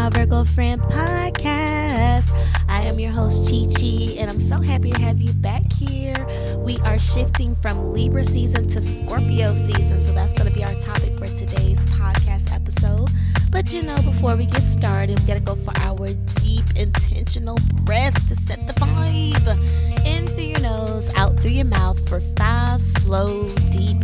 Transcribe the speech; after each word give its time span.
My 0.00 0.08
Virgo 0.08 0.44
Friend 0.44 0.80
podcast. 0.80 2.34
I 2.70 2.84
am 2.86 2.98
your 2.98 3.10
host, 3.10 3.42
CheChe, 3.42 4.18
and 4.18 4.30
I'm 4.30 4.38
so 4.38 4.58
happy 4.58 4.92
to 4.92 5.00
have 5.02 5.20
you 5.20 5.30
back 5.34 5.70
here. 5.70 6.16
We 6.56 6.78
are 6.78 6.98
shifting 6.98 7.54
from 7.56 7.92
Libra 7.92 8.24
season 8.24 8.66
to 8.68 8.80
Scorpio 8.80 9.52
season, 9.52 10.00
so 10.00 10.14
that's 10.14 10.32
going 10.32 10.48
to 10.48 10.54
be 10.54 10.64
our 10.64 10.72
topic 10.76 11.18
for 11.18 11.26
today's 11.26 11.76
podcast 11.90 12.50
episode. 12.50 13.10
But 13.52 13.74
you 13.74 13.82
know, 13.82 13.96
before 13.96 14.36
we 14.36 14.46
get 14.46 14.62
started, 14.62 15.20
we 15.20 15.26
got 15.26 15.34
to 15.34 15.40
go 15.40 15.54
for 15.56 15.78
our 15.80 16.08
deep, 16.40 16.64
intentional 16.76 17.58
breaths 17.84 18.26
to 18.30 18.36
set 18.36 18.66
the 18.66 18.72
vibe. 18.80 20.06
In 20.06 20.26
through 20.26 20.44
your 20.44 20.60
nose, 20.60 21.14
out 21.14 21.38
through 21.40 21.50
your 21.50 21.66
mouth 21.66 22.08
for 22.08 22.22
five 22.38 22.80
slow, 22.80 23.50
deep, 23.68 23.98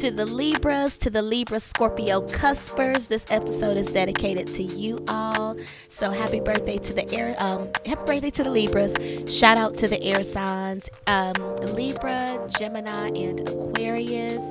to 0.00 0.10
the 0.10 0.24
Libras, 0.24 0.96
to 0.96 1.10
the 1.10 1.20
Libra 1.20 1.60
Scorpio 1.60 2.22
cuspers. 2.22 3.06
This 3.08 3.26
episode 3.30 3.76
is 3.76 3.92
dedicated 3.92 4.46
to 4.54 4.62
you 4.62 5.04
all. 5.08 5.58
So 5.90 6.10
happy 6.10 6.40
birthday 6.40 6.78
to 6.78 6.94
the 6.94 7.12
air 7.12 7.36
um 7.38 7.68
happy 7.84 8.04
birthday 8.06 8.30
to 8.30 8.44
the 8.44 8.50
Libras. 8.50 8.94
Shout 9.30 9.58
out 9.58 9.76
to 9.76 9.88
the 9.88 10.02
air 10.02 10.22
signs. 10.22 10.88
Um 11.06 11.34
Libra, 11.74 12.48
Gemini, 12.58 13.08
and 13.08 13.40
Aquarius. 13.40 14.42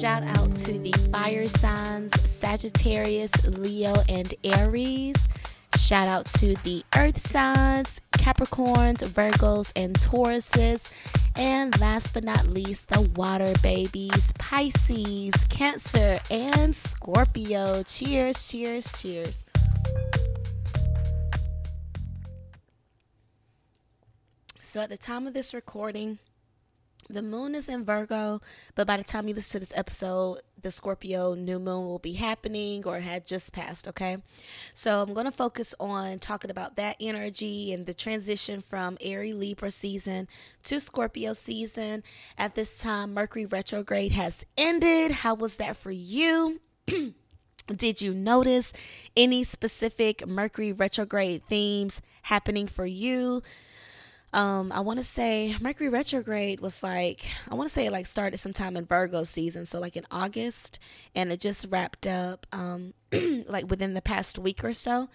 Shout 0.00 0.22
out 0.22 0.54
to 0.58 0.78
the 0.78 0.92
fire 1.10 1.48
signs 1.48 2.12
Sagittarius, 2.20 3.32
Leo, 3.48 3.94
and 4.08 4.32
Aries. 4.44 5.16
Shout 5.76 6.06
out 6.06 6.26
to 6.26 6.54
the 6.64 6.84
earth 6.96 7.26
signs, 7.26 8.00
Capricorns, 8.12 9.02
Virgos, 9.04 9.72
and 9.76 9.94
Tauruses. 9.98 10.92
And 11.36 11.78
last 11.80 12.14
but 12.14 12.24
not 12.24 12.46
least, 12.46 12.88
the 12.88 13.02
water 13.16 13.52
babies, 13.62 14.32
Pisces, 14.38 15.34
Cancer, 15.48 16.20
and 16.30 16.74
Scorpio. 16.74 17.82
Cheers, 17.84 18.48
cheers, 18.48 18.92
cheers. 19.00 19.44
So 24.60 24.80
at 24.80 24.90
the 24.90 24.98
time 24.98 25.26
of 25.26 25.32
this 25.32 25.54
recording, 25.54 26.18
the 27.10 27.22
moon 27.22 27.54
is 27.54 27.68
in 27.68 27.84
Virgo, 27.84 28.40
but 28.74 28.86
by 28.86 28.96
the 28.96 29.04
time 29.04 29.28
you 29.28 29.34
listen 29.34 29.52
to 29.52 29.60
this 29.60 29.76
episode, 29.76 30.38
the 30.60 30.70
Scorpio 30.70 31.34
new 31.34 31.58
moon 31.58 31.86
will 31.86 31.98
be 31.98 32.14
happening 32.14 32.84
or 32.86 33.00
had 33.00 33.26
just 33.26 33.52
passed, 33.52 33.88
okay? 33.88 34.18
So 34.74 35.02
I'm 35.02 35.14
going 35.14 35.26
to 35.26 35.32
focus 35.32 35.74
on 35.80 36.18
talking 36.18 36.50
about 36.50 36.76
that 36.76 36.96
energy 37.00 37.72
and 37.72 37.86
the 37.86 37.94
transition 37.94 38.60
from 38.60 38.98
Airy 39.00 39.32
Libra 39.32 39.70
season 39.70 40.28
to 40.64 40.80
Scorpio 40.80 41.32
season. 41.32 42.02
At 42.36 42.54
this 42.54 42.78
time, 42.78 43.14
Mercury 43.14 43.46
retrograde 43.46 44.12
has 44.12 44.44
ended. 44.56 45.10
How 45.10 45.34
was 45.34 45.56
that 45.56 45.76
for 45.76 45.90
you? 45.90 46.60
Did 47.74 48.00
you 48.00 48.14
notice 48.14 48.72
any 49.16 49.44
specific 49.44 50.26
Mercury 50.26 50.72
retrograde 50.72 51.42
themes 51.48 52.00
happening 52.22 52.66
for 52.66 52.86
you? 52.86 53.42
Um 54.32 54.70
i 54.72 54.80
want 54.80 54.98
to 54.98 55.04
say 55.04 55.54
mercury 55.60 55.88
retrograde 55.88 56.60
was 56.60 56.82
like 56.82 57.26
i 57.50 57.54
want 57.54 57.68
to 57.68 57.72
say 57.72 57.86
it 57.86 57.92
like 57.92 58.06
started 58.06 58.36
sometime 58.36 58.76
in 58.76 58.84
virgo 58.84 59.22
season 59.24 59.64
so 59.64 59.80
like 59.80 59.96
in 59.96 60.06
august 60.10 60.78
and 61.14 61.32
it 61.32 61.40
just 61.40 61.66
wrapped 61.70 62.06
up 62.06 62.46
um 62.52 62.92
like 63.48 63.68
within 63.70 63.94
the 63.94 64.02
past 64.02 64.38
week 64.38 64.62
or 64.62 64.72
so. 64.72 65.08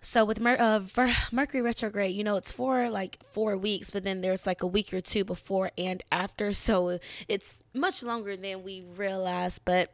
So 0.00 0.24
with 0.24 0.40
Mer- 0.40 0.56
uh, 0.56 0.78
Ver- 0.78 1.12
mercury 1.32 1.60
retrograde 1.60 2.14
you 2.14 2.22
know 2.22 2.36
it's 2.36 2.52
for 2.52 2.88
like 2.88 3.18
four 3.32 3.56
weeks 3.56 3.90
but 3.90 4.04
then 4.04 4.20
there's 4.20 4.46
like 4.46 4.62
a 4.62 4.66
week 4.66 4.94
or 4.94 5.00
two 5.00 5.24
before 5.24 5.72
and 5.76 6.02
after 6.12 6.52
so 6.66 6.98
it's 7.26 7.62
much 7.74 8.02
longer 8.02 8.36
than 8.36 8.62
we 8.62 8.84
realize 8.96 9.58
but 9.58 9.92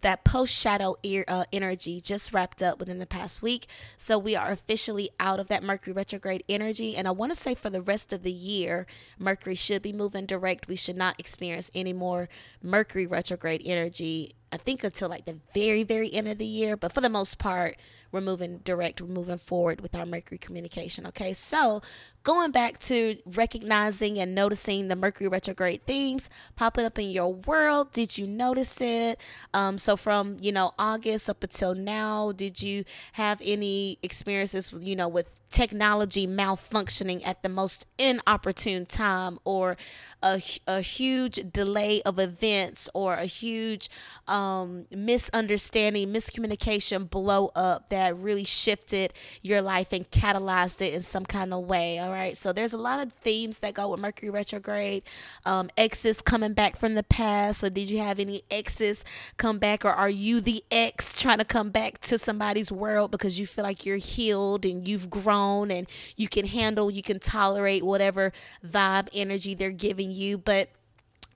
that 0.00 0.24
post 0.24 0.54
shadow 0.54 0.96
ear 1.02 1.24
uh, 1.28 1.44
energy 1.52 2.00
just 2.00 2.32
wrapped 2.32 2.62
up 2.62 2.78
within 2.78 2.98
the 2.98 3.06
past 3.06 3.42
week. 3.42 3.66
So 3.96 4.18
we 4.18 4.36
are 4.36 4.50
officially 4.50 5.10
out 5.18 5.40
of 5.40 5.48
that 5.48 5.62
Mercury 5.62 5.92
retrograde 5.92 6.44
energy. 6.48 6.96
And 6.96 7.08
I 7.08 7.10
want 7.10 7.32
to 7.32 7.36
say 7.36 7.54
for 7.54 7.70
the 7.70 7.82
rest 7.82 8.12
of 8.12 8.22
the 8.22 8.32
year, 8.32 8.86
Mercury 9.18 9.54
should 9.54 9.82
be 9.82 9.92
moving 9.92 10.26
direct. 10.26 10.68
We 10.68 10.76
should 10.76 10.96
not 10.96 11.18
experience 11.18 11.70
any 11.74 11.92
more 11.92 12.28
Mercury 12.62 13.06
retrograde 13.06 13.62
energy. 13.64 14.32
I 14.50 14.56
think 14.56 14.82
until 14.82 15.08
like 15.08 15.26
the 15.26 15.38
very, 15.54 15.82
very 15.82 16.12
end 16.12 16.28
of 16.28 16.38
the 16.38 16.46
year. 16.46 16.76
But 16.76 16.92
for 16.92 17.00
the 17.00 17.10
most 17.10 17.38
part, 17.38 17.76
we're 18.12 18.20
moving 18.20 18.58
direct, 18.58 19.00
we're 19.00 19.08
moving 19.08 19.38
forward 19.38 19.80
with 19.80 19.94
our 19.94 20.06
Mercury 20.06 20.38
communication. 20.38 21.06
Okay, 21.06 21.32
so 21.32 21.82
going 22.22 22.50
back 22.50 22.78
to 22.78 23.16
recognizing 23.26 24.18
and 24.18 24.34
noticing 24.34 24.88
the 24.88 24.96
Mercury 24.96 25.28
retrograde 25.28 25.82
themes 25.86 26.30
popping 26.56 26.84
up 26.84 26.98
in 26.98 27.10
your 27.10 27.34
world, 27.34 27.92
did 27.92 28.16
you 28.16 28.26
notice 28.26 28.80
it? 28.80 29.20
Um, 29.52 29.78
so 29.78 29.96
from 29.96 30.36
you 30.40 30.52
know 30.52 30.72
August 30.78 31.28
up 31.28 31.42
until 31.42 31.74
now, 31.74 32.32
did 32.32 32.62
you 32.62 32.84
have 33.12 33.40
any 33.44 33.98
experiences 34.02 34.72
with 34.72 34.84
you 34.84 34.96
know 34.96 35.08
with 35.08 35.40
technology 35.50 36.26
malfunctioning 36.26 37.26
at 37.26 37.42
the 37.42 37.48
most 37.48 37.86
inopportune 37.98 38.86
time, 38.86 39.38
or 39.44 39.76
a 40.22 40.42
a 40.66 40.80
huge 40.80 41.40
delay 41.52 42.02
of 42.02 42.18
events, 42.18 42.88
or 42.94 43.14
a 43.14 43.26
huge 43.26 43.90
um, 44.26 44.86
misunderstanding, 44.90 46.08
miscommunication, 46.08 47.08
blow 47.08 47.50
up 47.54 47.88
that 47.88 47.97
really 48.06 48.44
shifted 48.44 49.12
your 49.42 49.60
life 49.60 49.92
and 49.92 50.10
catalyzed 50.10 50.80
it 50.80 50.94
in 50.94 51.02
some 51.02 51.24
kind 51.24 51.52
of 51.52 51.64
way. 51.64 51.98
All 51.98 52.10
right. 52.10 52.36
So 52.36 52.52
there's 52.52 52.72
a 52.72 52.78
lot 52.78 53.00
of 53.00 53.12
themes 53.12 53.60
that 53.60 53.74
go 53.74 53.90
with 53.90 54.00
Mercury 54.00 54.30
retrograde. 54.30 55.02
Um, 55.44 55.70
exes 55.76 56.20
coming 56.20 56.52
back 56.52 56.76
from 56.76 56.94
the 56.94 57.02
past. 57.02 57.60
So 57.60 57.68
did 57.68 57.90
you 57.90 57.98
have 57.98 58.18
any 58.18 58.42
exes 58.50 59.04
come 59.36 59.58
back, 59.58 59.84
or 59.84 59.90
are 59.90 60.10
you 60.10 60.40
the 60.40 60.64
ex 60.70 61.20
trying 61.20 61.38
to 61.38 61.44
come 61.44 61.70
back 61.70 61.98
to 62.02 62.18
somebody's 62.18 62.70
world 62.70 63.10
because 63.10 63.38
you 63.38 63.46
feel 63.46 63.64
like 63.64 63.84
you're 63.84 63.96
healed 63.96 64.64
and 64.64 64.86
you've 64.86 65.10
grown 65.10 65.70
and 65.70 65.88
you 66.16 66.28
can 66.28 66.46
handle, 66.46 66.90
you 66.90 67.02
can 67.02 67.18
tolerate 67.18 67.84
whatever 67.84 68.32
vibe 68.66 69.08
energy 69.12 69.54
they're 69.54 69.70
giving 69.70 70.10
you, 70.10 70.38
but 70.38 70.68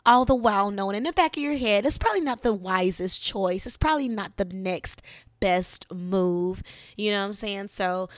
all 0.04 0.24
the 0.24 0.34
while 0.34 0.70
knowing 0.70 0.96
in 0.96 1.04
the 1.04 1.12
back 1.12 1.36
of 1.36 1.42
your 1.42 1.56
head 1.56 1.86
it's 1.86 1.98
probably 1.98 2.20
not 2.20 2.42
the 2.42 2.52
wisest 2.52 3.22
choice. 3.22 3.66
It's 3.66 3.76
probably 3.76 4.08
not 4.08 4.36
the 4.36 4.44
next 4.44 5.02
best 5.40 5.86
move. 5.92 6.62
You 6.96 7.10
know 7.12 7.20
what 7.20 7.26
I'm 7.26 7.32
saying? 7.32 7.68
So 7.68 8.08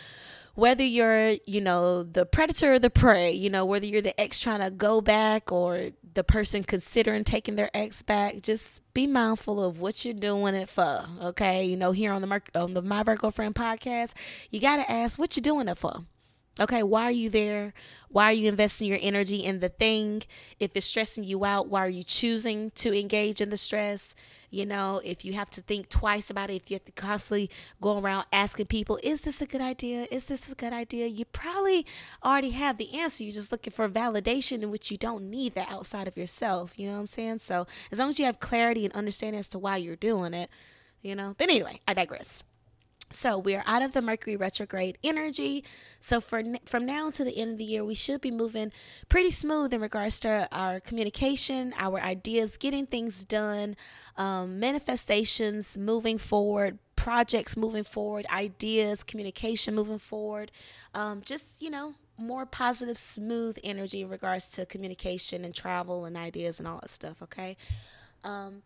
whether 0.54 0.84
you're, 0.84 1.36
you 1.46 1.60
know, 1.60 2.04
the 2.04 2.25
predator 2.25 2.75
or 2.75 2.78
the 2.78 2.90
prey, 2.90 3.32
you 3.32 3.50
know, 3.50 3.64
whether 3.64 3.86
you're 3.86 4.02
the 4.02 4.19
ex 4.20 4.38
trying 4.38 4.60
to 4.60 4.70
go 4.70 5.00
back 5.00 5.50
or 5.50 5.90
the 6.14 6.22
person 6.22 6.62
considering 6.62 7.25
taking 7.25 7.56
their 7.56 7.70
ex 7.75 8.02
back, 8.02 8.40
just 8.40 8.81
be 8.94 9.06
mindful 9.06 9.62
of 9.62 9.81
what 9.81 10.04
you're 10.04 10.14
doing 10.14 10.54
it 10.54 10.69
for. 10.69 11.04
Okay, 11.20 11.64
you 11.64 11.76
know, 11.76 11.90
here 11.92 12.12
on 12.12 12.22
the 12.22 12.42
on 12.54 12.75
the 12.75 12.82
My 12.82 13.02
Virgo 13.02 13.31
Friend 13.31 13.54
podcast, 13.54 14.14
you 14.50 14.60
got 14.60 14.76
to 14.76 14.90
ask 14.90 15.19
what 15.19 15.36
you're 15.36 15.42
doing 15.42 15.66
it 15.66 15.78
for. 15.78 16.04
Okay, 16.61 16.85
why 16.85 17.03
are 17.03 17.11
you 17.11 17.31
there? 17.31 17.75
Why 18.11 18.27
are 18.27 18.33
you 18.33 18.49
investing 18.49 18.87
your 18.87 18.99
energy 19.03 19.39
in 19.39 19.59
the 19.59 19.69
thing? 19.69 20.23
If 20.61 20.71
it's 20.77 20.87
stressing 20.87 21.25
you 21.25 21.45
out, 21.45 21.67
why 21.69 21.85
are 21.85 21.89
you 21.89 22.05
choosing 22.05 22.71
to 22.77 22.97
engage 22.97 23.41
in 23.41 23.51
the 23.51 23.56
stress? 23.56 24.15
You 24.51 24.65
know, 24.65 25.01
if 25.05 25.25
you 25.25 25.33
have 25.33 25.51
to 25.51 25.61
think 25.61 25.89
twice 25.89 26.31
about 26.31 26.51
it, 26.51 26.55
if 26.55 26.71
you 26.71 26.77
have 26.77 26.85
to 26.85 26.93
constantly 26.93 27.51
go 27.81 27.99
around 27.99 28.27
asking 28.33 28.67
people, 28.67 29.01
is 29.03 29.23
this 29.23 29.43
a 29.43 29.47
good 29.47 29.61
idea? 29.61 30.06
Is 30.12 30.27
this 30.27 30.51
a 30.51 30.55
good 30.55 30.73
idea? 30.73 31.09
You 31.09 31.25
probably 31.25 31.87
already 32.23 32.51
have 32.51 32.79
the 32.79 32.95
answer. 32.95 33.25
You're 33.25 33.33
just 33.33 33.51
looking 33.51 33.73
for 33.73 33.89
validation 33.89 34.62
in 34.62 34.71
which 34.71 34.93
you 34.93 34.97
don't 34.97 35.29
need 35.29 35.56
that 35.56 35.73
outside 35.73 36.06
of 36.06 36.17
yourself. 36.17 36.79
You 36.79 36.87
know 36.87 36.93
what 36.93 37.01
I'm 37.01 37.06
saying? 37.09 37.41
So, 37.41 37.67
as 37.91 37.99
long 37.99 38.11
as 38.11 38.21
you 38.21 38.27
have 38.27 38.39
clarity 38.39 38.85
and 38.85 38.95
understanding 38.95 39.41
as 39.41 39.49
to 39.49 39.59
why 39.59 39.79
you're 39.79 39.97
doing 39.97 40.35
it, 40.35 40.51
you 41.03 41.17
know. 41.17 41.35
But 41.37 41.51
anyway, 41.51 41.81
I 41.89 41.95
digress. 41.95 42.45
So 43.14 43.38
we 43.38 43.55
are 43.55 43.62
out 43.66 43.82
of 43.82 43.93
the 43.93 44.02
Mercury 44.02 44.37
retrograde 44.37 44.99
energy. 45.05 45.64
So 46.00 46.20
for 46.20 46.43
from 46.64 46.84
now 46.84 47.11
to 47.11 47.25
the 47.25 47.37
end 47.37 47.52
of 47.52 47.58
the 47.58 47.64
year, 47.64 47.84
we 47.84 47.94
should 47.94 48.20
be 48.20 48.31
moving 48.31 48.72
pretty 49.08 49.31
smooth 49.31 49.72
in 49.72 49.81
regards 49.81 50.19
to 50.20 50.49
our 50.50 50.81
communication, 50.81 51.75
our 51.78 52.00
ideas, 52.00 52.56
getting 52.56 52.87
things 52.87 53.25
done, 53.25 53.76
um, 54.16 54.58
manifestations 54.58 55.76
moving 55.76 56.19
forward, 56.19 56.78
projects 56.96 57.56
moving 57.56 57.84
forward, 57.84 58.26
ideas, 58.32 59.05
communication 59.05 59.75
moving 59.75 59.99
forward. 59.99 60.50
Um, 60.93 61.22
just 61.25 61.62
you 61.62 61.70
know, 61.70 61.94
more 62.19 62.46
positive, 62.46 62.99
smooth 62.99 63.58
energy 63.62 64.02
in 64.02 64.08
regards 64.08 64.49
to 64.50 64.67
communication 64.67 65.44
and 65.44 65.55
travel 65.55 66.05
and 66.05 66.17
ideas 66.17 66.58
and 66.58 66.67
all 66.67 66.81
that 66.81 66.90
stuff. 66.90 67.22
Okay. 67.22 67.56
Um, 68.25 68.62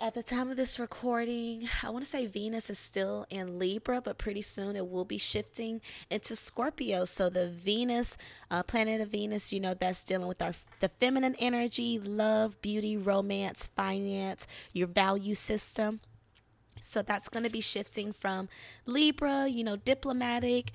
at 0.00 0.14
the 0.14 0.22
time 0.22 0.48
of 0.48 0.56
this 0.56 0.78
recording, 0.78 1.68
I 1.82 1.90
want 1.90 2.04
to 2.04 2.10
say 2.10 2.26
Venus 2.26 2.70
is 2.70 2.78
still 2.78 3.26
in 3.30 3.58
Libra, 3.58 4.00
but 4.00 4.16
pretty 4.16 4.42
soon 4.42 4.76
it 4.76 4.88
will 4.88 5.04
be 5.04 5.18
shifting 5.18 5.80
into 6.08 6.36
Scorpio. 6.36 7.04
So 7.04 7.28
the 7.28 7.48
Venus, 7.48 8.16
uh, 8.50 8.62
planet 8.62 9.00
of 9.00 9.08
Venus, 9.08 9.52
you 9.52 9.58
know, 9.58 9.74
that's 9.74 10.04
dealing 10.04 10.28
with 10.28 10.40
our 10.40 10.52
the 10.78 10.88
feminine 10.88 11.34
energy, 11.40 11.98
love, 11.98 12.60
beauty, 12.62 12.96
romance, 12.96 13.70
finance, 13.74 14.46
your 14.72 14.86
value 14.86 15.34
system. 15.34 16.00
So 16.84 17.02
that's 17.02 17.28
going 17.28 17.44
to 17.44 17.50
be 17.50 17.60
shifting 17.60 18.12
from 18.12 18.48
Libra, 18.86 19.48
you 19.48 19.64
know, 19.64 19.76
diplomatic 19.76 20.70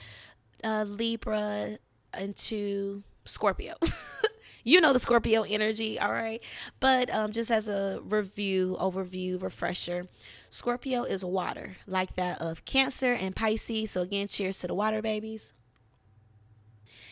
uh, 0.65 0.83
Libra 0.85 1.77
into 2.19 3.03
Scorpio. 3.23 3.75
you 4.63 4.81
know 4.81 4.93
the 4.93 4.99
Scorpio 4.99 5.43
energy, 5.43 5.99
all 5.99 6.11
right? 6.11 6.41
But 6.79 7.13
um, 7.13 7.31
just 7.31 7.51
as 7.51 7.67
a 7.67 7.99
review, 8.03 8.77
overview, 8.79 9.41
refresher, 9.41 10.05
Scorpio 10.49 11.03
is 11.03 11.23
water, 11.23 11.77
like 11.87 12.15
that 12.15 12.41
of 12.41 12.65
Cancer 12.65 13.13
and 13.13 13.35
Pisces. 13.35 13.91
So, 13.91 14.01
again, 14.01 14.27
cheers 14.27 14.59
to 14.59 14.67
the 14.67 14.73
water 14.73 15.01
babies. 15.01 15.51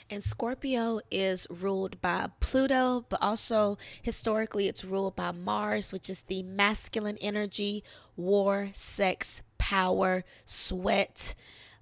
And 0.09 0.21
Scorpio 0.21 0.99
is 1.09 1.47
ruled 1.49 2.01
by 2.01 2.27
Pluto, 2.41 3.05
but 3.07 3.21
also 3.21 3.77
historically 4.01 4.67
it's 4.67 4.83
ruled 4.83 5.15
by 5.15 5.31
Mars, 5.31 5.93
which 5.93 6.09
is 6.09 6.23
the 6.23 6.43
masculine 6.43 7.17
energy, 7.21 7.81
war, 8.17 8.71
sex, 8.73 9.41
power, 9.57 10.25
sweat 10.45 11.33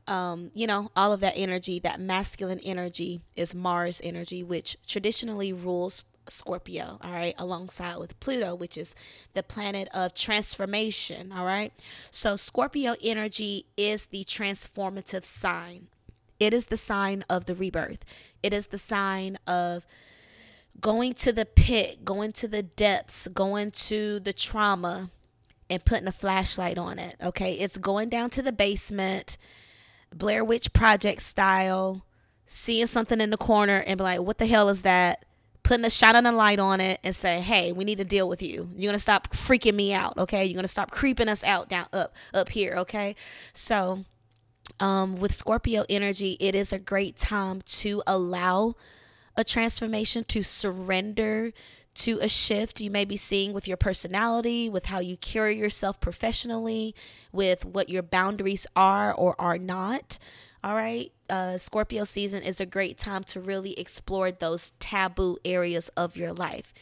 um, 0.10 0.50
you 0.56 0.66
know, 0.66 0.92
all 0.96 1.14
of 1.14 1.20
that 1.20 1.34
energy, 1.36 1.80
that 1.80 2.00
masculine 2.00 2.60
energy 2.60 3.22
is 3.36 3.54
Mars 3.54 4.02
energy, 4.04 4.44
which 4.44 4.76
traditionally 4.88 5.54
rules 5.54 6.04
Scorpio, 6.28 7.00
all 7.02 7.12
right, 7.12 7.36
alongside 7.38 7.98
with 7.98 8.20
Pluto, 8.20 8.56
which 8.56 8.78
is 8.78 8.94
the 9.34 9.44
planet 9.44 9.88
of 9.94 10.14
transformation, 10.14 11.32
all 11.32 11.46
right. 11.46 11.72
So, 12.12 12.36
Scorpio 12.36 12.96
energy 13.04 13.66
is 13.78 14.08
the 14.08 14.24
transformative 14.24 15.26
sign, 15.26 15.88
it 16.40 16.54
is 16.54 16.68
the 16.68 16.78
sign 16.78 17.24
of 17.30 17.46
the 17.46 17.56
rebirth, 17.56 18.04
it 18.44 18.54
is 18.54 18.68
the 18.68 18.78
sign 18.78 19.38
of 19.48 19.86
going 20.80 21.14
to 21.14 21.32
the 21.32 21.46
pit, 21.46 22.06
going 22.06 22.32
to 22.34 22.48
the 22.48 22.64
depths, 22.64 23.28
going 23.28 23.72
to 23.72 24.20
the 24.20 24.34
trauma, 24.34 25.10
and 25.70 25.86
putting 25.86 26.08
a 26.08 26.12
flashlight 26.12 26.78
on 26.78 26.98
it, 26.98 27.16
okay. 27.22 27.54
It's 27.54 27.78
going 27.78 28.10
down 28.10 28.32
to 28.32 28.42
the 28.42 28.52
basement 28.52 29.38
Blair 30.14 30.44
Witch 30.44 30.74
Project 30.74 31.22
style, 31.22 32.06
seeing 32.46 32.88
something 32.88 33.22
in 33.22 33.30
the 33.30 33.38
corner 33.38 33.84
and 33.86 33.98
be 33.98 34.04
like, 34.04 34.22
what 34.22 34.38
the 34.38 34.46
hell 34.46 34.70
is 34.70 34.82
that? 34.84 35.26
Putting 35.64 35.86
a 35.86 35.90
shot 35.90 36.16
on 36.16 36.26
a 36.26 36.32
light 36.32 36.60
on 36.60 36.82
it 36.82 37.00
and 37.04 37.16
say, 37.16 37.42
hey, 37.42 37.72
we 37.72 37.84
need 37.84 38.00
to 38.00 38.04
deal 38.04 38.28
with 38.28 38.42
you. 38.42 38.70
You're 38.76 38.90
gonna 38.90 39.00
stop 39.00 39.30
freaking 39.34 39.76
me 39.76 39.94
out, 39.94 40.18
okay? 40.18 40.46
You're 40.46 40.56
gonna 40.56 40.68
stop 40.68 40.90
creeping 40.90 41.28
us 41.28 41.44
out 41.44 41.70
down 41.70 41.88
up 41.94 42.16
up 42.34 42.50
here, 42.50 42.76
okay? 42.78 43.16
So 43.54 44.06
um, 44.80 45.18
with 45.18 45.34
Scorpio 45.34 45.86
energy, 45.90 46.38
it 46.40 46.56
is 46.56 46.74
a 46.74 46.80
great 46.80 47.18
time 47.18 47.62
to 47.62 48.02
allow 48.08 48.76
a 49.36 49.44
transformation, 49.44 50.24
to 50.26 50.44
surrender 50.44 51.54
to 51.96 52.20
a 52.20 52.30
shift 52.30 52.82
you 52.82 52.90
may 52.90 53.06
be 53.06 53.18
seeing 53.18 53.54
with 53.54 53.68
your 53.68 53.78
personality, 53.78 54.70
with 54.70 54.86
how 54.86 55.00
you 55.00 55.18
carry 55.18 55.58
yourself 55.58 56.00
professionally, 56.00 56.96
with 57.32 57.66
what 57.66 57.90
your 57.90 58.04
boundaries 58.04 58.66
are 58.76 59.14
or 59.14 59.36
are 59.40 59.58
not. 59.58 60.20
All 60.64 60.76
right. 60.76 61.12
Uh, 61.30 61.58
Scorpio 61.58 62.04
season 62.04 62.44
is 62.44 62.60
a 62.60 62.66
great 62.66 62.98
time 62.98 63.24
to 63.26 63.40
really 63.40 63.74
explore 63.80 64.32
those 64.32 64.72
taboo 64.80 65.38
areas 65.46 65.90
of 65.90 66.18
your 66.18 66.34
life 66.34 66.74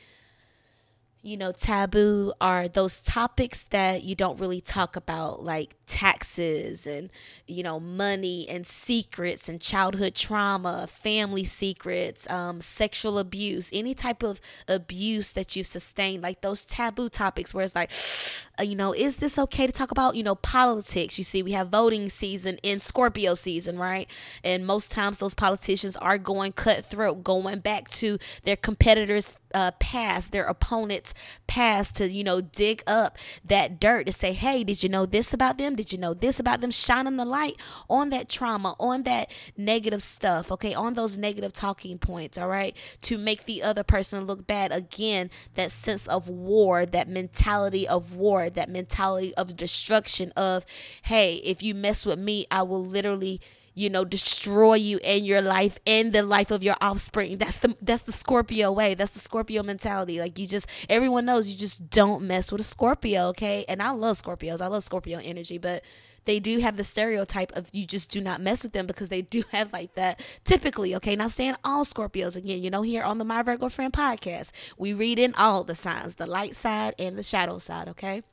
you 1.23 1.35
know, 1.35 1.51
taboo 1.51 2.31
are 2.39 2.67
those 2.67 3.01
topics 3.01 3.63
that 3.65 4.03
you 4.03 4.15
don't 4.15 4.39
really 4.39 4.61
talk 4.61 4.95
about, 4.95 5.43
like 5.43 5.75
taxes 5.87 6.85
and, 6.85 7.09
you 7.47 7.63
know, 7.63 7.79
money 7.79 8.47
and 8.47 8.67
secrets 8.67 9.49
and 9.49 9.59
childhood 9.59 10.15
trauma, 10.15 10.87
family 10.87 11.43
secrets, 11.43 12.29
um, 12.29 12.61
sexual 12.61 13.17
abuse, 13.17 13.69
any 13.73 13.93
type 13.93 14.23
of 14.23 14.39
abuse 14.67 15.33
that 15.33 15.55
you've 15.55 15.67
sustained, 15.67 16.21
like 16.21 16.41
those 16.41 16.63
taboo 16.63 17.09
topics 17.09 17.53
where 17.53 17.65
it's 17.65 17.75
like, 17.75 17.91
uh, 18.59 18.63
you 18.63 18.75
know, 18.75 18.93
is 18.93 19.17
this 19.17 19.37
okay 19.39 19.65
to 19.65 19.73
talk 19.73 19.91
about? 19.91 20.15
You 20.15 20.23
know, 20.23 20.35
politics. 20.35 21.17
You 21.17 21.23
see, 21.23 21.41
we 21.43 21.51
have 21.53 21.69
voting 21.69 22.09
season 22.09 22.57
in 22.63 22.79
Scorpio 22.79 23.33
season, 23.33 23.77
right? 23.77 24.09
And 24.43 24.65
most 24.65 24.91
times 24.91 25.19
those 25.19 25.33
politicians 25.33 25.95
are 25.97 26.17
going 26.17 26.53
cutthroat, 26.53 27.23
going 27.23 27.59
back 27.59 27.89
to 27.89 28.17
their 28.43 28.55
competitors' 28.55 29.35
uh, 29.53 29.71
past, 29.79 30.31
their 30.31 30.45
opponents' 30.45 31.06
past 31.47 31.95
to, 31.97 32.11
you 32.11 32.23
know, 32.23 32.41
dig 32.41 32.83
up 32.87 33.17
that 33.43 33.79
dirt 33.79 34.05
to 34.07 34.11
say, 34.11 34.33
hey, 34.33 34.63
did 34.63 34.83
you 34.83 34.89
know 34.89 35.05
this 35.05 35.33
about 35.33 35.57
them? 35.57 35.75
Did 35.75 35.91
you 35.91 35.97
know 35.97 36.13
this 36.13 36.39
about 36.39 36.61
them? 36.61 36.71
Shining 36.71 37.17
the 37.17 37.25
light 37.25 37.55
on 37.89 38.09
that 38.09 38.29
trauma, 38.29 38.75
on 38.79 39.03
that 39.03 39.31
negative 39.55 40.01
stuff, 40.01 40.51
okay, 40.51 40.73
on 40.73 40.93
those 40.93 41.17
negative 41.17 41.53
talking 41.53 41.97
points, 41.97 42.37
all 42.37 42.47
right, 42.47 42.75
to 43.01 43.17
make 43.17 43.45
the 43.45 43.63
other 43.63 43.83
person 43.83 44.25
look 44.25 44.47
bad. 44.47 44.71
Again, 44.71 45.29
that 45.55 45.71
sense 45.71 46.07
of 46.07 46.29
war, 46.29 46.85
that 46.85 47.07
mentality 47.07 47.87
of 47.87 48.15
war, 48.15 48.49
that 48.49 48.69
mentality 48.69 49.33
of 49.35 49.55
destruction, 49.55 50.31
of, 50.35 50.65
hey, 51.03 51.35
if 51.35 51.61
you 51.63 51.73
mess 51.73 52.05
with 52.05 52.19
me, 52.19 52.45
I 52.51 52.63
will 52.63 52.85
literally 52.85 53.41
you 53.77 53.89
know 53.89 54.03
destroy 54.03 54.73
you 54.73 54.97
and 55.03 55.25
your 55.25 55.41
life 55.41 55.77
and 55.85 56.11
the 56.11 56.23
life 56.23 56.49
of 56.49 56.63
your 56.63 56.75
offspring. 56.81 57.37
That's 57.37 57.57
the 57.57 57.77
that's 57.81 58.01
the 58.01 58.11
scorpio 58.11 58.71
way. 58.71 58.95
That's 58.95 59.11
the 59.11 59.19
scorpio 59.19 59.61
mentality. 59.61 60.19
Like 60.19 60.39
you 60.39 60.47
just 60.47 60.67
everyone 60.89 61.25
knows 61.25 61.47
you 61.47 61.55
just 61.55 61.89
don't 61.89 62.23
mess 62.23 62.51
with 62.51 62.61
a 62.61 62.63
scorpio 62.63 63.27
okay? 63.27 63.65
And 63.69 63.81
i 63.81 63.91
love 63.91 64.17
scorpios. 64.17 64.61
I 64.61 64.67
love 64.67 64.83
scorpio 64.83 65.19
energy 65.23 65.57
but 65.57 65.83
they 66.25 66.39
do 66.39 66.57
have 66.59 66.75
the 66.75 66.83
stereotype 66.83 67.51
of 67.53 67.67
you 67.71 67.85
just 67.85 68.09
do 68.09 68.19
not 68.19 68.41
mess 68.41 68.63
with 68.63 68.73
them 68.73 68.85
because 68.87 69.09
they 69.09 69.21
do 69.21 69.43
have 69.51 69.71
like 69.71 69.93
that 69.93 70.19
typically 70.43 70.95
okay? 70.95 71.15
Not 71.15 71.31
saying 71.31 71.55
all 71.63 71.85
scorpios 71.85 72.35
again 72.35 72.63
you 72.63 72.71
know 72.71 72.81
here 72.81 73.03
on 73.03 73.19
the 73.19 73.25
my 73.25 73.43
virgo 73.43 73.69
friend 73.69 73.93
podcast 73.93 74.51
we 74.77 74.91
read 74.91 75.19
in 75.19 75.35
all 75.35 75.63
the 75.63 75.75
signs 75.75 76.15
the 76.15 76.27
light 76.27 76.55
side 76.55 76.95
and 76.97 77.17
the 77.17 77.23
shadow 77.23 77.59
side 77.59 77.87
okay? 77.89 78.23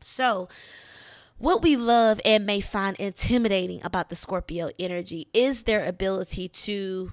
So 0.00 0.48
what 1.38 1.62
we 1.62 1.76
love 1.76 2.20
and 2.24 2.44
may 2.44 2.60
find 2.60 2.96
intimidating 2.96 3.80
about 3.84 4.08
the 4.08 4.16
Scorpio 4.16 4.70
energy 4.78 5.28
is 5.32 5.62
their 5.62 5.84
ability 5.84 6.48
to 6.48 7.12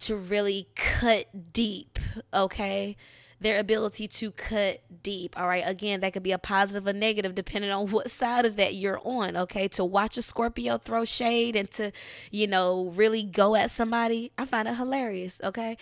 to 0.00 0.16
really 0.16 0.66
cut 0.74 1.52
deep, 1.52 1.98
okay? 2.34 2.96
Their 3.40 3.60
ability 3.60 4.08
to 4.08 4.32
cut 4.32 4.82
deep. 5.02 5.38
All 5.38 5.46
right. 5.46 5.62
Again, 5.64 6.00
that 6.00 6.12
could 6.12 6.24
be 6.24 6.32
a 6.32 6.38
positive 6.38 6.86
or 6.86 6.92
negative 6.92 7.34
depending 7.34 7.70
on 7.70 7.88
what 7.90 8.10
side 8.10 8.44
of 8.44 8.56
that 8.56 8.74
you're 8.74 9.00
on. 9.04 9.36
Okay. 9.36 9.68
To 9.68 9.84
watch 9.84 10.16
a 10.18 10.22
Scorpio 10.22 10.78
throw 10.78 11.04
shade 11.04 11.56
and 11.56 11.70
to, 11.72 11.92
you 12.30 12.46
know, 12.46 12.92
really 12.94 13.22
go 13.22 13.54
at 13.54 13.70
somebody, 13.70 14.32
I 14.36 14.44
find 14.44 14.68
it 14.68 14.74
hilarious. 14.74 15.40
Okay. 15.42 15.76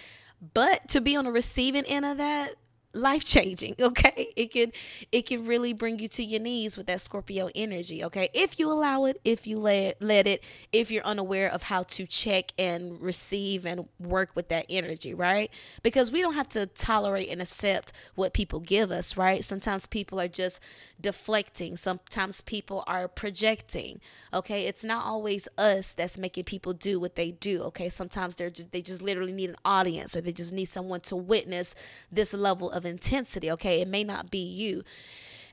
But 0.54 0.88
to 0.90 1.00
be 1.00 1.16
on 1.16 1.24
the 1.24 1.32
receiving 1.32 1.84
end 1.84 2.04
of 2.04 2.18
that, 2.18 2.56
life 2.92 3.24
changing 3.24 3.74
okay? 3.80 4.28
It 4.36 4.52
can 4.52 4.72
it 5.12 5.26
can 5.26 5.46
really 5.46 5.72
bring 5.72 5.98
you 5.98 6.08
to 6.08 6.24
your 6.24 6.40
knees 6.40 6.76
with 6.76 6.86
that 6.86 7.00
scorpio 7.00 7.48
energy 7.54 8.02
okay? 8.04 8.28
If 8.34 8.58
you 8.58 8.70
allow 8.70 9.04
it 9.04 9.20
if 9.24 9.46
you 9.46 9.58
let 9.58 10.00
let 10.00 10.26
it 10.26 10.42
if 10.72 10.90
you're 10.90 11.04
unaware 11.04 11.50
of 11.50 11.64
how 11.64 11.84
to 11.84 12.06
check 12.06 12.52
and 12.58 13.00
receive 13.00 13.64
and 13.64 13.88
work 13.98 14.30
with 14.34 14.48
that 14.48 14.66
energy 14.68 15.14
right? 15.14 15.50
Because 15.82 16.10
we 16.10 16.20
don't 16.20 16.34
have 16.34 16.48
to 16.50 16.66
tolerate 16.66 17.28
and 17.28 17.40
accept 17.40 17.92
what 18.14 18.32
people 18.32 18.60
give 18.60 18.90
us 18.90 19.16
right? 19.16 19.44
Sometimes 19.44 19.86
people 19.86 20.20
are 20.20 20.28
just 20.28 20.60
deflecting. 21.00 21.76
Sometimes 21.76 22.40
people 22.40 22.84
are 22.86 23.08
projecting 23.08 24.00
okay? 24.32 24.66
It's 24.66 24.84
not 24.84 25.04
always 25.04 25.48
us 25.56 25.92
that's 25.92 26.18
making 26.18 26.44
people 26.44 26.72
do 26.72 26.98
what 26.98 27.16
they 27.16 27.30
do 27.30 27.62
okay? 27.64 27.88
Sometimes 27.88 28.34
they're 28.34 28.50
just, 28.50 28.72
they 28.72 28.82
just 28.82 29.02
literally 29.02 29.32
need 29.32 29.50
an 29.50 29.56
audience 29.64 30.16
or 30.16 30.20
they 30.20 30.32
just 30.32 30.52
need 30.52 30.66
someone 30.66 31.00
to 31.02 31.16
witness 31.16 31.74
this 32.10 32.34
level 32.34 32.70
of 32.70 32.79
of 32.80 32.86
intensity, 32.86 33.50
okay? 33.52 33.80
It 33.80 33.88
may 33.88 34.02
not 34.02 34.30
be 34.30 34.38
you. 34.38 34.82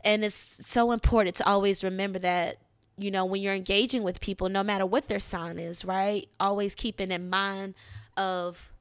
And 0.04 0.24
it's 0.24 0.36
so 0.36 0.92
important 0.92 1.36
to 1.38 1.48
always 1.48 1.84
remember 1.84 2.20
that 2.20 2.58
you 2.98 3.12
know 3.12 3.26
when 3.26 3.42
you're 3.42 3.54
engaging 3.54 4.02
with 4.02 4.20
people 4.20 4.50
no 4.50 4.64
matter 4.64 4.84
what 4.86 5.08
their 5.08 5.20
sign 5.20 5.60
is 5.60 5.86
right 5.86 6.28
always 6.40 6.74
keeping 6.74 7.12
in 7.12 7.30
mind 7.30 7.76
of 8.16 8.72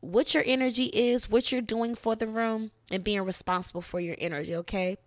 what 0.00 0.34
your 0.34 0.42
energy 0.46 0.90
is 0.92 1.30
what 1.30 1.50
you're 1.50 1.62
doing 1.62 1.94
for 1.94 2.14
the 2.14 2.26
room 2.26 2.70
and 2.90 3.02
being 3.02 3.22
responsible 3.22 3.80
for 3.80 4.00
your 4.00 4.16
energy 4.18 4.54
okay 4.54 4.98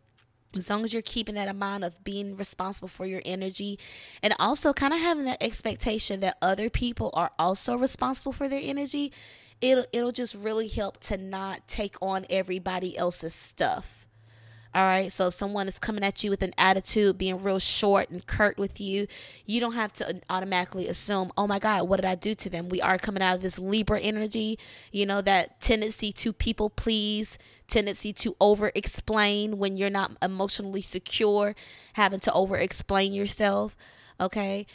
as 0.55 0.69
long 0.69 0.83
as 0.83 0.91
you're 0.91 1.01
keeping 1.01 1.35
that 1.35 1.47
in 1.47 1.57
mind 1.57 1.83
of 1.83 2.03
being 2.03 2.35
responsible 2.35 2.87
for 2.87 3.05
your 3.05 3.21
energy 3.25 3.79
and 4.21 4.33
also 4.39 4.73
kind 4.73 4.93
of 4.93 4.99
having 4.99 5.25
that 5.25 5.41
expectation 5.41 6.19
that 6.19 6.37
other 6.41 6.69
people 6.69 7.11
are 7.13 7.31
also 7.39 7.77
responsible 7.77 8.31
for 8.31 8.49
their 8.49 8.61
energy 8.61 9.13
it'll 9.61 9.85
it'll 9.93 10.11
just 10.11 10.35
really 10.35 10.67
help 10.67 10.99
to 11.01 11.17
not 11.17 11.67
take 11.67 11.95
on 12.01 12.25
everybody 12.29 12.97
else's 12.97 13.35
stuff. 13.35 14.01
All 14.73 14.83
right. 14.83 15.11
So 15.11 15.27
if 15.27 15.33
someone 15.33 15.67
is 15.67 15.79
coming 15.79 16.01
at 16.01 16.23
you 16.23 16.29
with 16.29 16.41
an 16.41 16.53
attitude, 16.57 17.17
being 17.17 17.43
real 17.43 17.59
short 17.59 18.09
and 18.09 18.25
curt 18.25 18.57
with 18.57 18.79
you, 18.79 19.05
you 19.45 19.59
don't 19.59 19.73
have 19.73 19.91
to 19.93 20.21
automatically 20.29 20.87
assume, 20.87 21.29
oh 21.35 21.45
my 21.45 21.59
God, 21.59 21.89
what 21.89 21.97
did 21.97 22.05
I 22.05 22.15
do 22.15 22.33
to 22.35 22.49
them? 22.49 22.69
We 22.69 22.81
are 22.81 22.97
coming 22.97 23.21
out 23.21 23.35
of 23.35 23.41
this 23.41 23.59
Libra 23.59 23.99
energy, 23.99 24.57
you 24.93 25.05
know, 25.05 25.21
that 25.23 25.59
tendency 25.59 26.13
to 26.13 26.31
people 26.31 26.69
please, 26.69 27.37
tendency 27.67 28.13
to 28.13 28.37
over 28.39 28.71
explain 28.73 29.57
when 29.57 29.75
you're 29.75 29.89
not 29.89 30.11
emotionally 30.21 30.81
secure, 30.81 31.53
having 31.93 32.21
to 32.21 32.31
over 32.31 32.55
explain 32.55 33.11
yourself. 33.11 33.75
Okay 34.21 34.65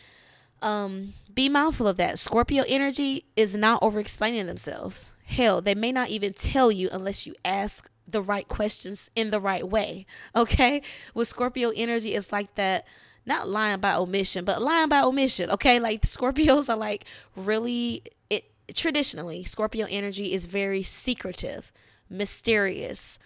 um, 0.67 1.15
be 1.33 1.49
mindful 1.49 1.87
of 1.87 1.97
that. 1.99 2.19
Scorpio 2.19 2.65
energy 2.67 3.25
is 3.37 3.55
not 3.55 3.83
over 3.83 4.01
explaining 4.01 4.47
themselves. 4.47 5.13
Hell, 5.25 5.61
they 5.61 5.75
may 5.75 5.93
not 5.93 6.09
even 6.09 6.33
tell 6.33 6.73
you 6.73 6.89
unless 6.93 7.25
you 7.27 7.35
ask 7.45 7.89
the 8.09 8.23
right 8.23 8.49
questions 8.49 9.11
in 9.15 9.31
the 9.31 9.41
right 9.41 9.67
way. 9.67 10.07
Okay? 10.37 10.83
With 11.15 11.29
Scorpio 11.29 11.71
energy, 11.75 12.15
it's 12.15 12.33
like 12.33 12.55
that 12.57 12.87
not 13.25 13.49
lying 13.49 13.81
by 13.81 13.95
omission, 13.95 14.45
but 14.45 14.61
lying 14.61 14.89
by 14.89 15.03
omission. 15.03 15.51
Okay? 15.51 15.79
Like 15.79 16.03
Scorpios 16.03 16.69
are 16.69 16.77
like 16.77 17.05
really 17.37 18.03
it 18.29 18.45
traditionally, 18.75 19.45
Scorpio 19.45 19.87
energy 19.89 20.33
is 20.33 20.47
very 20.47 20.83
secretive, 20.83 21.73
mysterious, 22.11 23.19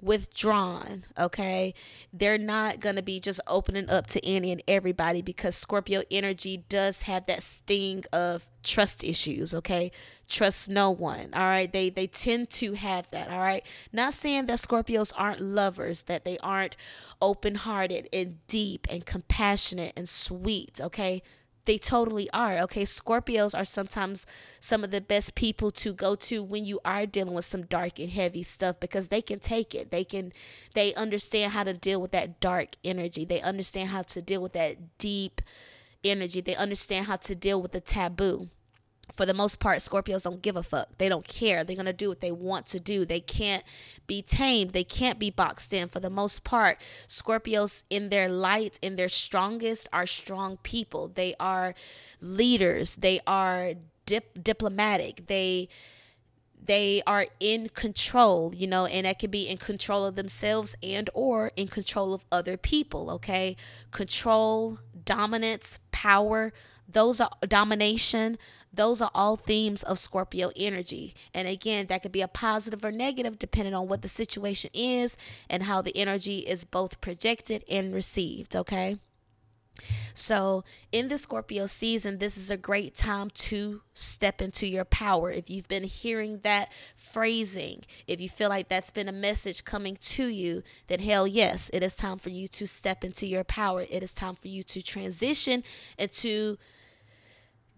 withdrawn 0.00 1.04
okay? 1.18 1.74
They're 2.12 2.38
not 2.38 2.80
going 2.80 2.96
to 2.96 3.02
be 3.02 3.20
just 3.20 3.40
opening 3.46 3.90
up 3.90 4.06
to 4.08 4.26
any 4.26 4.52
and 4.52 4.62
everybody 4.68 5.22
because 5.22 5.56
scorpio 5.56 6.02
energy 6.10 6.64
does 6.68 7.02
have 7.02 7.26
that 7.26 7.42
sting 7.42 8.04
of 8.12 8.48
trust 8.62 9.02
issues 9.02 9.54
okay? 9.54 9.90
Trust 10.28 10.68
no 10.68 10.90
one 10.90 11.30
all 11.34 11.46
right? 11.46 11.72
They 11.72 11.90
they 11.90 12.06
tend 12.06 12.50
to 12.50 12.74
have 12.74 13.10
that 13.10 13.30
all 13.30 13.40
right? 13.40 13.64
Not 13.92 14.14
saying 14.14 14.46
that 14.46 14.58
scorpios 14.58 15.12
aren't 15.16 15.40
lovers 15.40 16.04
that 16.04 16.24
they 16.24 16.38
aren't 16.38 16.76
open-hearted 17.20 18.08
and 18.12 18.46
deep 18.46 18.86
and 18.90 19.04
compassionate 19.04 19.92
and 19.96 20.08
sweet 20.08 20.80
okay 20.80 21.22
they 21.68 21.76
totally 21.76 22.30
are. 22.30 22.56
Okay, 22.60 22.84
Scorpios 22.84 23.54
are 23.54 23.64
sometimes 23.64 24.24
some 24.58 24.82
of 24.82 24.90
the 24.90 25.02
best 25.02 25.34
people 25.34 25.70
to 25.72 25.92
go 25.92 26.14
to 26.14 26.42
when 26.42 26.64
you 26.64 26.80
are 26.82 27.04
dealing 27.04 27.34
with 27.34 27.44
some 27.44 27.66
dark 27.66 27.98
and 27.98 28.08
heavy 28.08 28.42
stuff 28.42 28.80
because 28.80 29.08
they 29.08 29.20
can 29.20 29.38
take 29.38 29.74
it. 29.74 29.90
They 29.90 30.02
can 30.02 30.32
they 30.74 30.94
understand 30.94 31.52
how 31.52 31.64
to 31.64 31.74
deal 31.74 32.00
with 32.00 32.12
that 32.12 32.40
dark 32.40 32.76
energy. 32.82 33.26
They 33.26 33.42
understand 33.42 33.90
how 33.90 34.00
to 34.02 34.22
deal 34.22 34.40
with 34.40 34.54
that 34.54 34.96
deep 34.96 35.42
energy. 36.02 36.40
They 36.40 36.56
understand 36.56 37.04
how 37.04 37.16
to 37.16 37.34
deal 37.34 37.60
with 37.60 37.72
the 37.72 37.82
taboo 37.82 38.48
for 39.12 39.26
the 39.26 39.34
most 39.34 39.58
part, 39.58 39.78
Scorpios 39.78 40.22
don't 40.24 40.42
give 40.42 40.56
a 40.56 40.62
fuck. 40.62 40.88
They 40.98 41.08
don't 41.08 41.26
care. 41.26 41.64
They're 41.64 41.76
going 41.76 41.86
to 41.86 41.92
do 41.92 42.08
what 42.08 42.20
they 42.20 42.32
want 42.32 42.66
to 42.66 42.80
do. 42.80 43.04
They 43.04 43.20
can't 43.20 43.64
be 44.06 44.22
tamed. 44.22 44.70
They 44.72 44.84
can't 44.84 45.18
be 45.18 45.30
boxed 45.30 45.72
in. 45.72 45.88
For 45.88 46.00
the 46.00 46.10
most 46.10 46.44
part, 46.44 46.80
Scorpios, 47.08 47.84
in 47.90 48.10
their 48.10 48.28
light, 48.28 48.78
in 48.82 48.96
their 48.96 49.08
strongest, 49.08 49.88
are 49.92 50.06
strong 50.06 50.58
people. 50.58 51.08
They 51.08 51.34
are 51.40 51.74
leaders. 52.20 52.96
They 52.96 53.20
are 53.26 53.74
dip- 54.06 54.42
diplomatic. 54.42 55.26
They 55.26 55.68
they 56.60 57.00
are 57.06 57.24
in 57.38 57.68
control 57.68 58.52
you 58.54 58.66
know 58.66 58.84
and 58.86 59.06
that 59.06 59.18
can 59.18 59.30
be 59.30 59.48
in 59.48 59.56
control 59.56 60.04
of 60.04 60.16
themselves 60.16 60.74
and 60.82 61.08
or 61.14 61.52
in 61.54 61.68
control 61.68 62.12
of 62.12 62.24
other 62.32 62.56
people 62.56 63.10
okay 63.10 63.56
control 63.92 64.80
dominance 65.04 65.78
power 65.92 66.52
those 66.88 67.20
are 67.20 67.30
domination 67.46 68.38
those 68.72 69.02
are 69.02 69.10
all 69.14 69.36
themes 69.36 69.82
of 69.82 69.98
scorpio 69.98 70.50
energy 70.56 71.14
and 71.34 71.46
again 71.46 71.86
that 71.86 72.02
could 72.02 72.12
be 72.12 72.22
a 72.22 72.28
positive 72.28 72.84
or 72.84 72.92
negative 72.92 73.38
depending 73.38 73.74
on 73.74 73.88
what 73.88 74.02
the 74.02 74.08
situation 74.08 74.70
is 74.72 75.16
and 75.50 75.64
how 75.64 75.82
the 75.82 75.96
energy 75.96 76.38
is 76.38 76.64
both 76.64 77.00
projected 77.00 77.64
and 77.68 77.94
received 77.94 78.56
okay 78.56 78.96
so, 80.14 80.64
in 80.90 81.08
the 81.08 81.18
Scorpio 81.18 81.66
season, 81.66 82.18
this 82.18 82.36
is 82.36 82.50
a 82.50 82.56
great 82.56 82.94
time 82.96 83.30
to 83.30 83.82
step 83.94 84.42
into 84.42 84.66
your 84.66 84.84
power. 84.84 85.30
If 85.30 85.48
you've 85.48 85.68
been 85.68 85.84
hearing 85.84 86.40
that 86.40 86.72
phrasing, 86.96 87.84
if 88.06 88.20
you 88.20 88.28
feel 88.28 88.48
like 88.48 88.68
that's 88.68 88.90
been 88.90 89.08
a 89.08 89.12
message 89.12 89.64
coming 89.64 89.96
to 89.96 90.26
you, 90.26 90.62
then 90.88 91.00
hell 91.00 91.26
yes, 91.26 91.70
it 91.72 91.82
is 91.82 91.94
time 91.94 92.18
for 92.18 92.30
you 92.30 92.48
to 92.48 92.66
step 92.66 93.04
into 93.04 93.26
your 93.26 93.44
power. 93.44 93.84
It 93.88 94.02
is 94.02 94.12
time 94.12 94.34
for 94.34 94.48
you 94.48 94.62
to 94.64 94.82
transition 94.82 95.62
into 95.96 96.58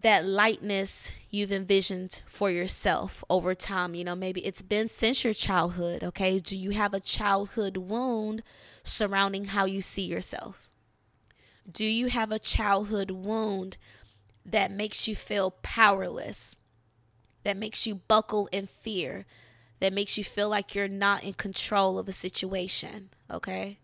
that 0.01 0.25
lightness 0.25 1.11
you've 1.29 1.51
envisioned 1.51 2.21
for 2.27 2.49
yourself 2.49 3.23
over 3.29 3.53
time. 3.53 3.95
You 3.95 4.03
know, 4.03 4.15
maybe 4.15 4.45
it's 4.45 4.61
been 4.61 4.87
since 4.87 5.23
your 5.23 5.33
childhood, 5.33 6.03
okay? 6.03 6.39
Do 6.39 6.57
you 6.57 6.71
have 6.71 6.93
a 6.93 6.99
childhood 6.99 7.77
wound 7.77 8.43
surrounding 8.83 9.45
how 9.45 9.65
you 9.65 9.81
see 9.81 10.03
yourself? 10.03 10.67
Do 11.71 11.85
you 11.85 12.07
have 12.07 12.31
a 12.31 12.39
childhood 12.39 13.11
wound 13.11 13.77
that 14.45 14.71
makes 14.71 15.07
you 15.07 15.15
feel 15.15 15.51
powerless, 15.61 16.57
that 17.43 17.55
makes 17.57 17.85
you 17.85 17.95
buckle 17.95 18.49
in 18.51 18.67
fear, 18.67 19.25
that 19.79 19.93
makes 19.93 20.17
you 20.17 20.23
feel 20.23 20.49
like 20.49 20.73
you're 20.73 20.87
not 20.87 21.23
in 21.23 21.33
control 21.33 21.99
of 21.99 22.07
a 22.07 22.11
situation, 22.11 23.09
okay? 23.29 23.77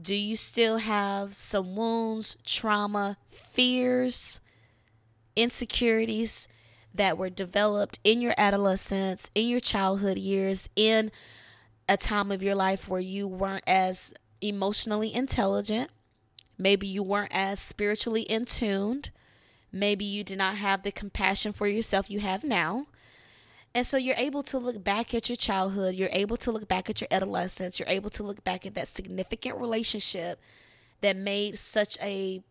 Do 0.00 0.14
you 0.14 0.36
still 0.36 0.78
have 0.78 1.34
some 1.34 1.76
wounds, 1.76 2.36
trauma, 2.44 3.18
fears, 3.30 4.40
insecurities 5.36 6.48
that 6.94 7.16
were 7.16 7.30
developed 7.30 7.98
in 8.04 8.20
your 8.20 8.34
adolescence, 8.36 9.30
in 9.34 9.48
your 9.48 9.60
childhood 9.60 10.18
years, 10.18 10.68
in 10.76 11.10
a 11.88 11.96
time 11.96 12.30
of 12.30 12.42
your 12.42 12.54
life 12.54 12.88
where 12.88 13.00
you 13.00 13.26
weren't 13.28 13.64
as 13.66 14.12
emotionally 14.40 15.14
intelligent? 15.14 15.90
Maybe 16.58 16.86
you 16.86 17.02
weren't 17.02 17.34
as 17.34 17.60
spiritually 17.60 18.22
in 18.22 18.44
tuned. 18.44 19.10
Maybe 19.72 20.04
you 20.04 20.22
did 20.22 20.38
not 20.38 20.56
have 20.56 20.82
the 20.82 20.92
compassion 20.92 21.52
for 21.52 21.66
yourself 21.66 22.10
you 22.10 22.20
have 22.20 22.44
now. 22.44 22.86
And 23.74 23.86
so 23.86 23.96
you're 23.96 24.16
able 24.18 24.42
to 24.44 24.58
look 24.58 24.84
back 24.84 25.14
at 25.14 25.28
your 25.28 25.36
childhood, 25.36 25.94
you're 25.94 26.10
able 26.12 26.36
to 26.38 26.52
look 26.52 26.68
back 26.68 26.90
at 26.90 27.00
your 27.00 27.08
adolescence, 27.10 27.78
you're 27.78 27.88
able 27.88 28.10
to 28.10 28.22
look 28.22 28.44
back 28.44 28.66
at 28.66 28.74
that 28.74 28.88
significant 28.88 29.58
relationship 29.58 30.40
that 31.00 31.16
made 31.16 31.58
such 31.58 31.96
a 32.02 32.42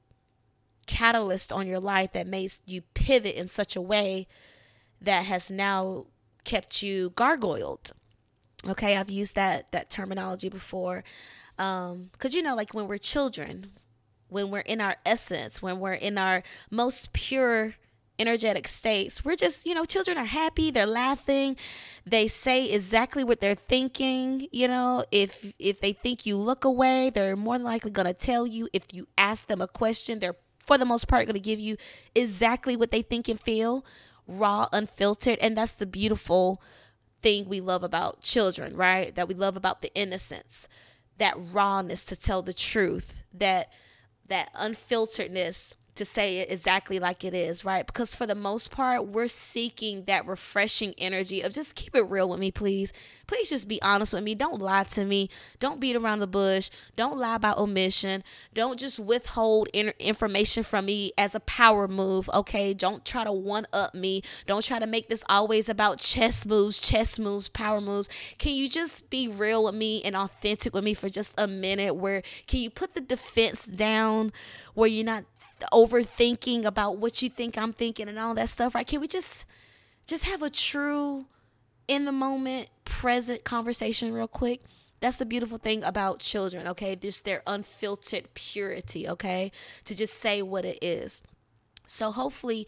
catalyst 0.88 1.54
on 1.54 1.68
your 1.68 1.80
life 1.80 2.12
that 2.14 2.28
made 2.28 2.52
you 2.66 2.82
pivot 2.94 3.36
in 3.36 3.48
such 3.48 3.76
a 3.76 3.82
way 3.82 4.28
that 5.00 5.26
has 5.26 5.52
now 5.52 6.06
kept 6.44 6.82
you 6.82 7.12
gargoyled. 7.12 7.92
Okay, 8.68 8.98
I've 8.98 9.10
used 9.10 9.36
that 9.36 9.72
that 9.72 9.90
terminology 9.90 10.50
before. 10.50 11.04
Um, 11.58 12.10
cuz 12.18 12.34
you 12.34 12.42
know 12.42 12.56
like 12.56 12.74
when 12.74 12.88
we're 12.88 12.98
children, 12.98 13.74
when 14.28 14.50
we're 14.50 14.60
in 14.60 14.82
our 14.82 14.98
essence, 15.06 15.62
when 15.62 15.80
we're 15.80 15.94
in 15.94 16.18
our 16.18 16.42
most 16.70 17.14
pure 17.14 17.76
energetic 18.22 18.68
states. 18.68 19.26
We're 19.26 19.36
just, 19.36 19.66
you 19.66 19.74
know, 19.74 19.84
children 19.86 20.18
are 20.18 20.26
happy, 20.26 20.72
they're 20.72 20.86
laughing, 20.86 21.58
they 22.06 22.28
say 22.28 22.70
exactly 22.70 23.24
what 23.24 23.42
they're 23.42 23.56
thinking, 23.56 24.48
you 24.52 24.68
know, 24.68 25.04
if 25.12 25.52
if 25.60 25.82
they 25.82 25.94
think 25.94 26.26
you 26.26 26.38
look 26.38 26.64
away, 26.64 27.10
they're 27.10 27.36
more 27.36 27.60
likely 27.60 27.92
going 27.92 28.08
to 28.08 28.14
tell 28.14 28.46
you 28.48 28.70
if 28.72 28.84
you 28.94 29.08
ask 29.18 29.48
them 29.48 29.62
a 29.62 29.68
question, 29.68 30.20
they're 30.20 30.38
for 30.66 30.78
the 30.78 30.86
most 30.86 31.08
part 31.08 31.26
going 31.26 31.34
to 31.34 31.40
give 31.40 31.60
you 31.60 31.76
exactly 32.16 32.78
what 32.78 32.92
they 32.92 33.02
think 33.02 33.28
and 33.28 33.40
feel, 33.40 33.84
raw, 34.28 34.68
unfiltered, 34.72 35.40
and 35.40 35.58
that's 35.58 35.74
the 35.74 35.88
beautiful 35.88 36.62
thing 37.22 37.50
we 37.50 37.60
love 37.60 37.84
about 37.84 38.22
children, 38.22 38.76
right? 38.76 39.14
That 39.16 39.28
we 39.28 39.34
love 39.34 39.58
about 39.58 39.82
the 39.82 39.94
innocence, 39.96 40.68
that 41.18 41.36
rawness 41.38 42.04
to 42.06 42.16
tell 42.16 42.42
the 42.42 42.54
truth, 42.54 43.24
that 43.34 43.72
that 44.28 44.54
unfilteredness 44.54 45.74
to 45.96 46.06
say 46.06 46.40
it 46.40 46.52
exactly 46.52 47.00
like 47.00 47.24
it 47.24 47.34
is, 47.34 47.66
right? 47.66 47.86
Because 47.86 48.16
for 48.16 48.26
the 48.26 48.36
most 48.36 48.72
part, 48.72 49.08
we're 49.08 49.28
seeking 49.28 50.06
that 50.06 50.26
refreshing 50.26 50.94
energy 50.98 51.42
of 51.42 51.52
just 51.52 51.76
keep 51.76 51.96
it 51.96 52.04
real 52.04 52.30
with 52.30 52.40
me, 52.40 52.52
please. 52.52 52.94
Please 53.28 53.50
just 53.50 53.68
be 53.68 53.82
honest 53.82 54.14
with 54.14 54.24
me. 54.24 54.34
Don't 54.34 54.62
lie 54.62 54.84
to 54.84 55.06
me. 55.06 55.30
Don't 55.60 55.80
beat 55.80 55.96
around 55.96 56.20
the 56.20 56.28
bush. 56.28 56.70
Don't 56.96 57.18
lie 57.18 57.36
about 57.36 57.58
omission. 57.58 58.24
Don't 58.54 58.80
just 58.80 59.00
withhold 59.00 59.68
in- 59.74 59.94
information 60.00 60.64
from 60.64 60.86
me 60.86 61.12
as 61.18 61.36
a 61.36 61.40
power 61.42 61.88
move, 61.88 62.30
okay? 62.34 62.74
Don't 62.74 63.04
try 63.04 63.24
to 63.24 63.32
one 63.32 63.68
up 63.74 63.94
me. 63.94 64.22
Don't 64.46 64.64
try 64.64 64.80
to 64.80 64.88
make 64.88 65.10
this 65.10 65.24
always 65.28 65.68
about 65.68 66.00
chess 66.00 66.46
moves, 66.46 66.80
chess 66.80 67.20
moves, 67.20 67.50
power 67.50 67.82
moves. 67.82 68.08
Can 68.38 68.54
you 68.54 68.70
just 68.70 69.10
be 69.10 69.28
real 69.28 69.66
with 69.66 69.76
me 69.76 70.02
and 70.04 70.16
authentic 70.16 70.74
with 70.74 70.84
me 70.84 70.94
for 70.94 71.10
just 71.10 71.34
a 71.38 71.48
minute? 71.48 71.96
Where 71.96 72.22
can 72.48 72.60
you 72.60 72.70
put 72.70 72.96
the 72.96 73.02
defense 73.02 73.66
down 73.66 74.32
where 74.74 74.88
you're 74.88 75.06
not 75.06 75.26
overthinking 75.72 76.66
about 76.66 76.98
what 76.98 77.22
you 77.22 77.30
think 77.30 77.58
I'm 77.58 77.74
thinking 77.74 78.08
and 78.08 78.20
all 78.20 78.34
that 78.36 78.50
stuff, 78.50 78.76
right? 78.76 78.86
Can 78.86 79.02
we 79.02 79.08
just 79.08 79.46
just 80.08 80.26
have 80.26 80.42
a 80.42 80.50
true 80.50 81.26
in 81.88 82.06
the 82.06 82.12
moment 82.12 82.70
present 82.86 83.44
conversation 83.44 84.14
real 84.14 84.28
quick? 84.28 84.62
That's 85.00 85.18
the 85.18 85.26
beautiful 85.26 85.58
thing 85.58 85.84
about 85.84 86.20
children, 86.20 86.68
okay? 86.68 86.96
Just 86.96 87.26
their 87.26 87.42
unfiltered 87.48 88.34
purity, 88.36 89.10
okay? 89.10 89.52
To 89.86 89.96
just 89.96 90.14
say 90.16 90.42
what 90.42 90.64
it 90.64 90.78
is. 90.82 91.24
So 91.88 92.12
hopefully 92.12 92.68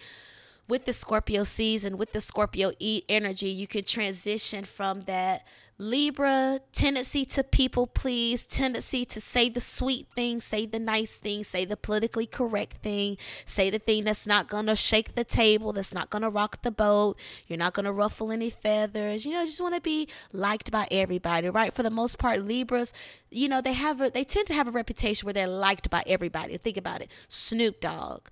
with 0.68 0.86
the 0.86 0.94
Scorpio 0.94 1.44
season, 1.44 1.98
with 1.98 2.14
the 2.14 2.22
Scorpio 2.22 2.72
E 2.80 3.04
energy, 3.10 3.50
you 3.50 3.68
can 3.68 3.84
transition 3.84 4.64
from 4.64 5.02
that 5.02 5.46
Libra 5.78 6.62
tendency 6.72 7.26
to 7.26 7.44
people 7.44 7.88
please, 7.88 8.46
tendency 8.46 9.04
to 9.06 9.20
say 9.20 9.50
the 9.50 9.60
sweet 9.60 10.08
thing, 10.16 10.40
say 10.40 10.66
the 10.66 10.80
nice 10.80 11.18
thing, 11.18 11.44
say 11.44 11.66
the 11.66 11.76
politically 11.76 12.26
correct 12.26 12.78
thing, 12.78 13.18
say 13.46 13.70
the 13.70 13.80
thing 13.80 14.06
that's 14.06 14.26
not 14.26 14.48
going 14.48 14.68
to 14.68 14.76
shake 14.76 15.16
the 15.16 15.26
table, 15.26 15.74
that's 15.74 15.94
not 15.94 16.10
going 16.10 16.22
to 16.22 16.30
rock 16.30 16.62
the 16.62 16.72
boat. 16.72 17.20
You're 17.48 17.58
not 17.58 17.74
going 17.74 17.86
to 17.86 17.92
ruffle 17.92 18.32
any 18.32 18.50
feathers. 18.50 19.26
You 19.26 19.34
know, 19.34 19.46
just 19.46 19.60
want 19.60 19.76
to 19.76 19.82
be 19.82 20.08
liked 20.32 20.72
by 20.72 20.88
everybody, 20.92 21.50
right? 21.50 21.74
For 21.74 21.84
the 21.84 21.92
most 21.92 22.20
part, 22.20 22.42
Libras, 22.42 22.94
you 23.30 23.50
know, 23.50 23.60
they 23.60 23.74
have 23.74 24.00
a, 24.00 24.10
they 24.10 24.24
tend 24.24 24.48
to 24.48 24.54
have 24.54 24.68
a 24.68 24.72
reputation 24.72 25.26
where 25.26 25.34
they're 25.34 25.48
liked 25.48 25.90
by 25.90 26.04
everybody. 26.08 26.56
Think 26.56 26.78
about 26.78 27.02
it. 27.02 27.12
Snoop 27.28 27.82
Dogg 27.82 28.30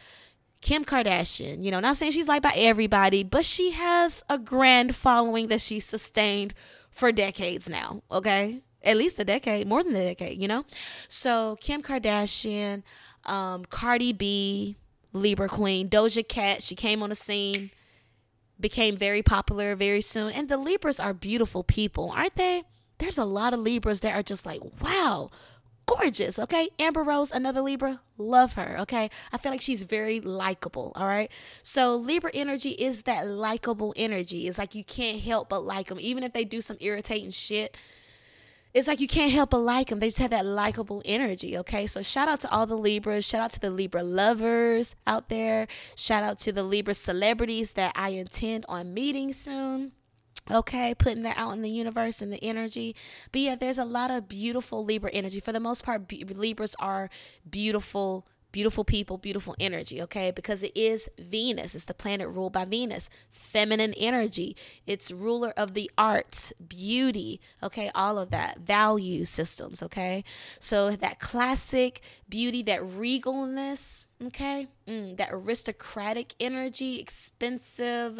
Kim 0.61 0.85
Kardashian, 0.85 1.63
you 1.63 1.71
know, 1.71 1.79
not 1.79 1.97
saying 1.97 2.11
she's 2.11 2.27
liked 2.27 2.43
by 2.43 2.53
everybody, 2.55 3.23
but 3.23 3.43
she 3.43 3.71
has 3.71 4.23
a 4.29 4.37
grand 4.37 4.95
following 4.95 5.47
that 5.47 5.59
she's 5.59 5.85
sustained 5.85 6.53
for 6.91 7.11
decades 7.11 7.67
now, 7.67 8.01
okay? 8.11 8.61
At 8.83 8.97
least 8.97 9.19
a 9.19 9.23
decade, 9.23 9.67
more 9.67 9.83
than 9.83 9.95
a 9.95 10.13
decade, 10.13 10.39
you 10.39 10.47
know? 10.47 10.63
So, 11.07 11.57
Kim 11.61 11.81
Kardashian, 11.81 12.83
um, 13.25 13.65
Cardi 13.65 14.13
B, 14.13 14.77
Libra 15.13 15.49
Queen, 15.49 15.89
Doja 15.89 16.27
Cat, 16.27 16.61
she 16.61 16.75
came 16.75 17.01
on 17.01 17.09
the 17.09 17.15
scene, 17.15 17.71
became 18.59 18.95
very 18.95 19.23
popular 19.23 19.75
very 19.75 20.01
soon. 20.01 20.31
And 20.31 20.47
the 20.47 20.57
Libras 20.57 20.99
are 20.99 21.13
beautiful 21.13 21.63
people, 21.63 22.11
aren't 22.15 22.35
they? 22.35 22.63
There's 22.99 23.17
a 23.17 23.25
lot 23.25 23.53
of 23.53 23.59
Libras 23.59 24.01
that 24.01 24.13
are 24.13 24.23
just 24.23 24.45
like, 24.45 24.61
wow, 24.79 25.31
gorgeous, 25.97 26.39
okay? 26.39 26.69
Amber 26.79 27.03
Rose, 27.03 27.31
another 27.31 27.61
Libra, 27.61 28.01
love 28.17 28.53
her, 28.53 28.77
okay? 28.81 29.09
I 29.31 29.37
feel 29.37 29.51
like 29.51 29.61
she's 29.61 29.83
very 29.83 30.19
likable, 30.19 30.91
all 30.95 31.07
right? 31.07 31.31
So 31.63 31.95
Libra 31.95 32.31
energy 32.33 32.71
is 32.71 33.03
that 33.03 33.27
likable 33.27 33.93
energy. 33.95 34.47
It's 34.47 34.57
like 34.57 34.75
you 34.75 34.83
can't 34.83 35.21
help 35.21 35.49
but 35.49 35.63
like 35.63 35.87
them, 35.87 35.99
even 35.99 36.23
if 36.23 36.33
they 36.33 36.45
do 36.45 36.61
some 36.61 36.77
irritating 36.79 37.31
shit. 37.31 37.77
It's 38.73 38.87
like 38.87 39.01
you 39.01 39.07
can't 39.07 39.33
help 39.33 39.49
but 39.49 39.59
like 39.59 39.89
them. 39.89 39.99
They 39.99 40.07
just 40.07 40.19
have 40.19 40.31
that 40.31 40.45
likable 40.45 41.01
energy, 41.03 41.57
okay? 41.57 41.87
So 41.87 42.01
shout 42.01 42.29
out 42.29 42.39
to 42.41 42.51
all 42.51 42.65
the 42.65 42.77
Libras. 42.77 43.25
Shout 43.25 43.41
out 43.41 43.51
to 43.53 43.59
the 43.59 43.69
Libra 43.69 44.01
lovers 44.01 44.95
out 45.05 45.27
there. 45.27 45.67
Shout 45.95 46.23
out 46.23 46.39
to 46.39 46.53
the 46.53 46.63
Libra 46.63 46.93
celebrities 46.93 47.73
that 47.73 47.91
I 47.95 48.09
intend 48.09 48.65
on 48.69 48.93
meeting 48.93 49.33
soon 49.33 49.91
okay 50.49 50.93
putting 50.95 51.23
that 51.23 51.37
out 51.37 51.51
in 51.51 51.61
the 51.61 51.69
universe 51.69 52.21
and 52.21 52.33
the 52.33 52.43
energy 52.43 52.95
but 53.31 53.41
yeah 53.41 53.55
there's 53.55 53.77
a 53.77 53.85
lot 53.85 54.09
of 54.09 54.27
beautiful 54.27 54.83
libra 54.83 55.11
energy 55.11 55.39
for 55.39 55.51
the 55.51 55.59
most 55.59 55.83
part 55.83 56.07
be- 56.07 56.23
libras 56.23 56.75
are 56.79 57.09
beautiful 57.49 58.25
beautiful 58.51 58.83
people, 58.83 59.17
beautiful 59.17 59.55
energy, 59.59 60.01
okay? 60.01 60.31
Because 60.31 60.63
it 60.63 60.75
is 60.75 61.09
Venus. 61.17 61.75
It's 61.75 61.85
the 61.85 61.93
planet 61.93 62.29
ruled 62.29 62.53
by 62.53 62.65
Venus. 62.65 63.09
Feminine 63.29 63.93
energy. 63.97 64.55
It's 64.85 65.11
ruler 65.11 65.53
of 65.55 65.73
the 65.73 65.89
arts, 65.97 66.53
beauty, 66.65 67.39
okay? 67.63 67.91
All 67.95 68.19
of 68.19 68.31
that. 68.31 68.59
Value 68.59 69.25
systems, 69.25 69.81
okay? 69.81 70.23
So 70.59 70.91
that 70.91 71.19
classic 71.19 72.01
beauty, 72.27 72.61
that 72.63 72.81
regalness, 72.81 74.07
okay? 74.25 74.67
Mm, 74.87 75.17
that 75.17 75.29
aristocratic 75.31 76.35
energy, 76.39 76.99
expensive 76.99 78.19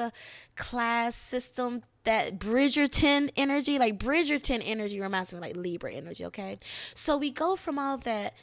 class 0.56 1.16
system, 1.16 1.84
that 2.04 2.40
Bridgerton 2.40 3.32
energy, 3.36 3.78
like 3.78 4.00
Bridgerton 4.00 4.62
energy 4.66 5.00
reminds 5.00 5.34
me 5.34 5.40
like 5.40 5.56
Libra 5.56 5.92
energy, 5.92 6.26
okay? 6.26 6.60
So 6.96 7.18
we 7.18 7.32
go 7.32 7.56
from 7.56 7.78
all 7.78 7.98
that 8.00 8.34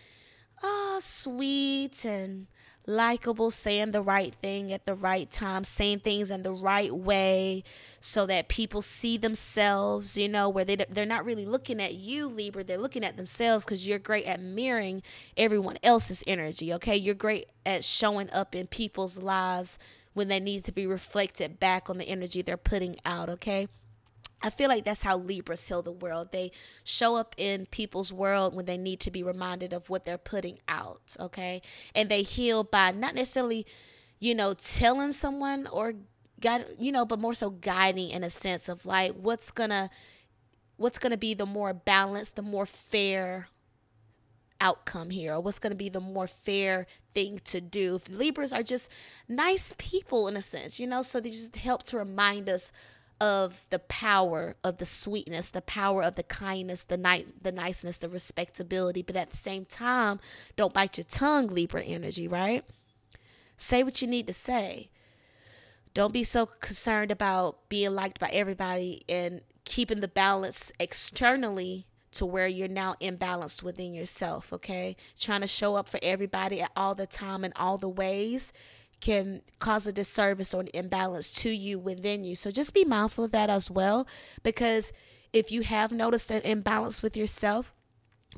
oh, 0.62 0.98
sweet 1.00 2.04
and 2.04 2.46
likable, 2.86 3.50
saying 3.50 3.90
the 3.90 4.00
right 4.00 4.34
thing 4.40 4.72
at 4.72 4.86
the 4.86 4.94
right 4.94 5.30
time, 5.30 5.62
saying 5.62 6.00
things 6.00 6.30
in 6.30 6.42
the 6.42 6.52
right 6.52 6.94
way 6.94 7.62
so 8.00 8.24
that 8.26 8.48
people 8.48 8.80
see 8.80 9.18
themselves, 9.18 10.16
you 10.16 10.28
know, 10.28 10.48
where 10.48 10.64
they, 10.64 10.76
they're 10.88 11.04
not 11.04 11.24
really 11.24 11.44
looking 11.44 11.82
at 11.82 11.94
you, 11.94 12.26
Libra, 12.26 12.64
they're 12.64 12.78
looking 12.78 13.04
at 13.04 13.16
themselves 13.16 13.64
because 13.64 13.86
you're 13.86 13.98
great 13.98 14.24
at 14.24 14.40
mirroring 14.40 15.02
everyone 15.36 15.76
else's 15.82 16.24
energy, 16.26 16.72
okay? 16.72 16.96
You're 16.96 17.14
great 17.14 17.50
at 17.66 17.84
showing 17.84 18.30
up 18.30 18.54
in 18.54 18.66
people's 18.66 19.18
lives 19.18 19.78
when 20.18 20.26
they 20.26 20.40
need 20.40 20.64
to 20.64 20.72
be 20.72 20.84
reflected 20.84 21.60
back 21.60 21.88
on 21.88 21.96
the 21.96 22.08
energy 22.08 22.42
they're 22.42 22.56
putting 22.56 22.96
out, 23.06 23.28
okay? 23.28 23.68
I 24.42 24.50
feel 24.50 24.68
like 24.68 24.84
that's 24.84 25.02
how 25.02 25.16
Libras 25.16 25.68
heal 25.68 25.80
the 25.80 25.92
world. 25.92 26.32
They 26.32 26.50
show 26.82 27.14
up 27.14 27.36
in 27.38 27.66
people's 27.66 28.12
world 28.12 28.52
when 28.52 28.66
they 28.66 28.76
need 28.76 28.98
to 29.00 29.12
be 29.12 29.22
reminded 29.22 29.72
of 29.72 29.88
what 29.88 30.04
they're 30.04 30.18
putting 30.18 30.58
out, 30.66 31.16
okay? 31.20 31.62
And 31.94 32.08
they 32.08 32.22
heal 32.22 32.64
by 32.64 32.90
not 32.90 33.14
necessarily, 33.14 33.64
you 34.18 34.34
know, 34.34 34.54
telling 34.54 35.12
someone 35.12 35.68
or 35.68 35.94
guide, 36.40 36.64
you 36.80 36.90
know, 36.90 37.04
but 37.04 37.20
more 37.20 37.34
so 37.34 37.50
guiding 37.50 38.10
in 38.10 38.24
a 38.24 38.30
sense 38.30 38.68
of 38.68 38.84
like 38.84 39.12
what's 39.12 39.52
going 39.52 39.70
to 39.70 39.88
what's 40.78 40.98
going 40.98 41.12
to 41.12 41.18
be 41.18 41.34
the 41.34 41.46
more 41.46 41.72
balanced, 41.72 42.34
the 42.34 42.42
more 42.42 42.66
fair 42.66 43.46
outcome 44.60 45.10
here 45.10 45.34
or 45.34 45.40
what's 45.40 45.58
going 45.58 45.72
to 45.72 45.76
be 45.76 45.88
the 45.88 46.00
more 46.00 46.26
fair 46.26 46.86
thing 47.14 47.40
to 47.44 47.60
do. 47.60 48.00
Libras 48.10 48.52
are 48.52 48.62
just 48.62 48.90
nice 49.28 49.74
people 49.78 50.28
in 50.28 50.36
a 50.36 50.42
sense, 50.42 50.78
you 50.78 50.86
know, 50.86 51.02
so 51.02 51.20
they 51.20 51.30
just 51.30 51.56
help 51.56 51.82
to 51.84 51.98
remind 51.98 52.48
us 52.48 52.72
of 53.20 53.62
the 53.70 53.78
power 53.80 54.54
of 54.62 54.78
the 54.78 54.86
sweetness, 54.86 55.50
the 55.50 55.62
power 55.62 56.02
of 56.02 56.14
the 56.14 56.22
kindness, 56.22 56.84
the 56.84 56.96
night, 56.96 57.42
the 57.42 57.50
niceness, 57.50 57.98
the 57.98 58.08
respectability, 58.08 59.02
but 59.02 59.16
at 59.16 59.30
the 59.30 59.36
same 59.36 59.64
time, 59.64 60.20
don't 60.56 60.72
bite 60.72 60.98
your 60.98 61.04
tongue, 61.04 61.48
Libra 61.48 61.82
energy, 61.82 62.28
right? 62.28 62.64
Say 63.56 63.82
what 63.82 64.00
you 64.00 64.06
need 64.06 64.28
to 64.28 64.32
say. 64.32 64.88
Don't 65.94 66.12
be 66.12 66.22
so 66.22 66.46
concerned 66.46 67.10
about 67.10 67.68
being 67.68 67.90
liked 67.90 68.20
by 68.20 68.28
everybody 68.28 69.02
and 69.08 69.40
keeping 69.64 70.00
the 70.00 70.08
balance 70.08 70.70
externally 70.78 71.86
to 72.18 72.26
where 72.26 72.46
you're 72.46 72.68
now 72.68 72.94
imbalanced 73.00 73.62
within 73.62 73.92
yourself, 73.94 74.52
okay? 74.52 74.96
Trying 75.18 75.40
to 75.40 75.46
show 75.46 75.76
up 75.76 75.88
for 75.88 76.00
everybody 76.02 76.60
at 76.60 76.72
all 76.76 76.94
the 76.94 77.06
time 77.06 77.44
in 77.44 77.52
all 77.56 77.78
the 77.78 77.88
ways 77.88 78.52
can 79.00 79.42
cause 79.60 79.86
a 79.86 79.92
disservice 79.92 80.52
or 80.52 80.62
an 80.62 80.68
imbalance 80.74 81.32
to 81.32 81.50
you 81.50 81.78
within 81.78 82.24
you. 82.24 82.34
So 82.34 82.50
just 82.50 82.74
be 82.74 82.84
mindful 82.84 83.24
of 83.24 83.32
that 83.32 83.50
as 83.50 83.70
well 83.70 84.06
because 84.42 84.92
if 85.32 85.52
you 85.52 85.62
have 85.62 85.92
noticed 85.92 86.30
an 86.30 86.42
imbalance 86.42 87.02
with 87.02 87.16
yourself, 87.16 87.72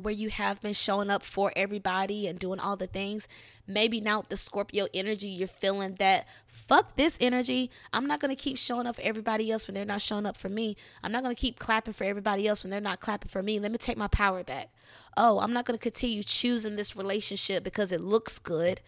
where 0.03 0.15
you 0.15 0.31
have 0.31 0.61
been 0.61 0.73
showing 0.73 1.11
up 1.11 1.23
for 1.23 1.53
everybody 1.57 2.27
and 2.27 2.39
doing 2.39 2.59
all 2.61 2.77
the 2.77 2.87
things, 2.87 3.29
maybe 3.67 4.01
now 4.01 4.25
the 4.29 4.37
Scorpio 4.37 4.89
energy, 4.93 5.29
you're 5.29 5.49
feeling 5.49 5.95
that 5.99 6.27
fuck 6.47 6.97
this 6.97 7.17
energy. 7.21 7.71
I'm 7.93 8.07
not 8.07 8.21
going 8.21 8.35
to 8.35 8.41
keep 8.41 8.57
showing 8.57 8.87
up 8.87 8.97
for 8.97 9.03
everybody 9.03 9.51
else 9.51 9.67
when 9.67 9.75
they're 9.75 9.85
not 9.85 10.01
showing 10.01 10.27
up 10.27 10.37
for 10.37 10.49
me. 10.49 10.77
I'm 11.03 11.13
not 11.13 11.23
going 11.23 11.35
to 11.35 11.41
keep 11.41 11.59
clapping 11.59 11.95
for 11.95 12.05
everybody 12.05 12.47
else 12.47 12.63
when 12.63 12.71
they're 12.71 12.81
not 12.81 13.01
clapping 13.01 13.29
for 13.29 13.43
me. 13.43 13.59
Let 13.59 13.73
me 13.73 13.79
take 13.79 13.97
my 13.97 14.09
power 14.09 14.43
back. 14.45 14.71
Oh, 15.17 15.41
I'm 15.41 15.53
not 15.53 15.65
going 15.65 15.79
to 15.79 15.83
continue 15.83 16.23
choosing 16.23 16.77
this 16.77 16.97
relationship 16.97 17.65
because 17.65 17.93
it 17.93 18.01
looks 18.01 18.39
good. 18.39 18.81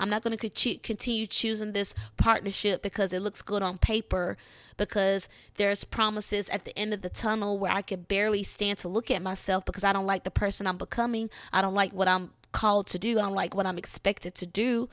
I'm 0.00 0.10
not 0.10 0.22
going 0.22 0.36
to 0.36 0.78
continue 0.78 1.26
choosing 1.26 1.72
this 1.72 1.94
partnership 2.16 2.82
because 2.82 3.12
it 3.12 3.20
looks 3.20 3.42
good 3.42 3.62
on 3.62 3.78
paper, 3.78 4.36
because 4.76 5.28
there's 5.56 5.84
promises 5.84 6.48
at 6.48 6.64
the 6.64 6.76
end 6.78 6.94
of 6.94 7.02
the 7.02 7.10
tunnel 7.10 7.58
where 7.58 7.72
I 7.72 7.82
could 7.82 8.08
barely 8.08 8.42
stand 8.42 8.78
to 8.78 8.88
look 8.88 9.10
at 9.10 9.22
myself 9.22 9.64
because 9.64 9.84
I 9.84 9.92
don't 9.92 10.06
like 10.06 10.24
the 10.24 10.30
person 10.30 10.66
I'm 10.66 10.78
becoming. 10.78 11.30
I 11.52 11.62
don't 11.62 11.74
like 11.74 11.92
what 11.92 12.08
I'm 12.08 12.30
called 12.52 12.86
to 12.88 12.98
do. 12.98 13.18
I 13.18 13.22
don't 13.22 13.34
like 13.34 13.54
what 13.54 13.66
I'm 13.66 13.78
expected 13.78 14.34
to 14.36 14.46
do 14.46 14.88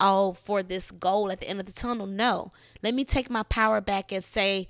all 0.00 0.34
for 0.34 0.62
this 0.62 0.90
goal 0.90 1.30
at 1.30 1.40
the 1.40 1.48
end 1.48 1.60
of 1.60 1.66
the 1.66 1.72
tunnel. 1.72 2.06
No. 2.06 2.50
Let 2.82 2.94
me 2.94 3.04
take 3.04 3.30
my 3.30 3.42
power 3.44 3.80
back 3.80 4.10
and 4.12 4.24
say, 4.24 4.68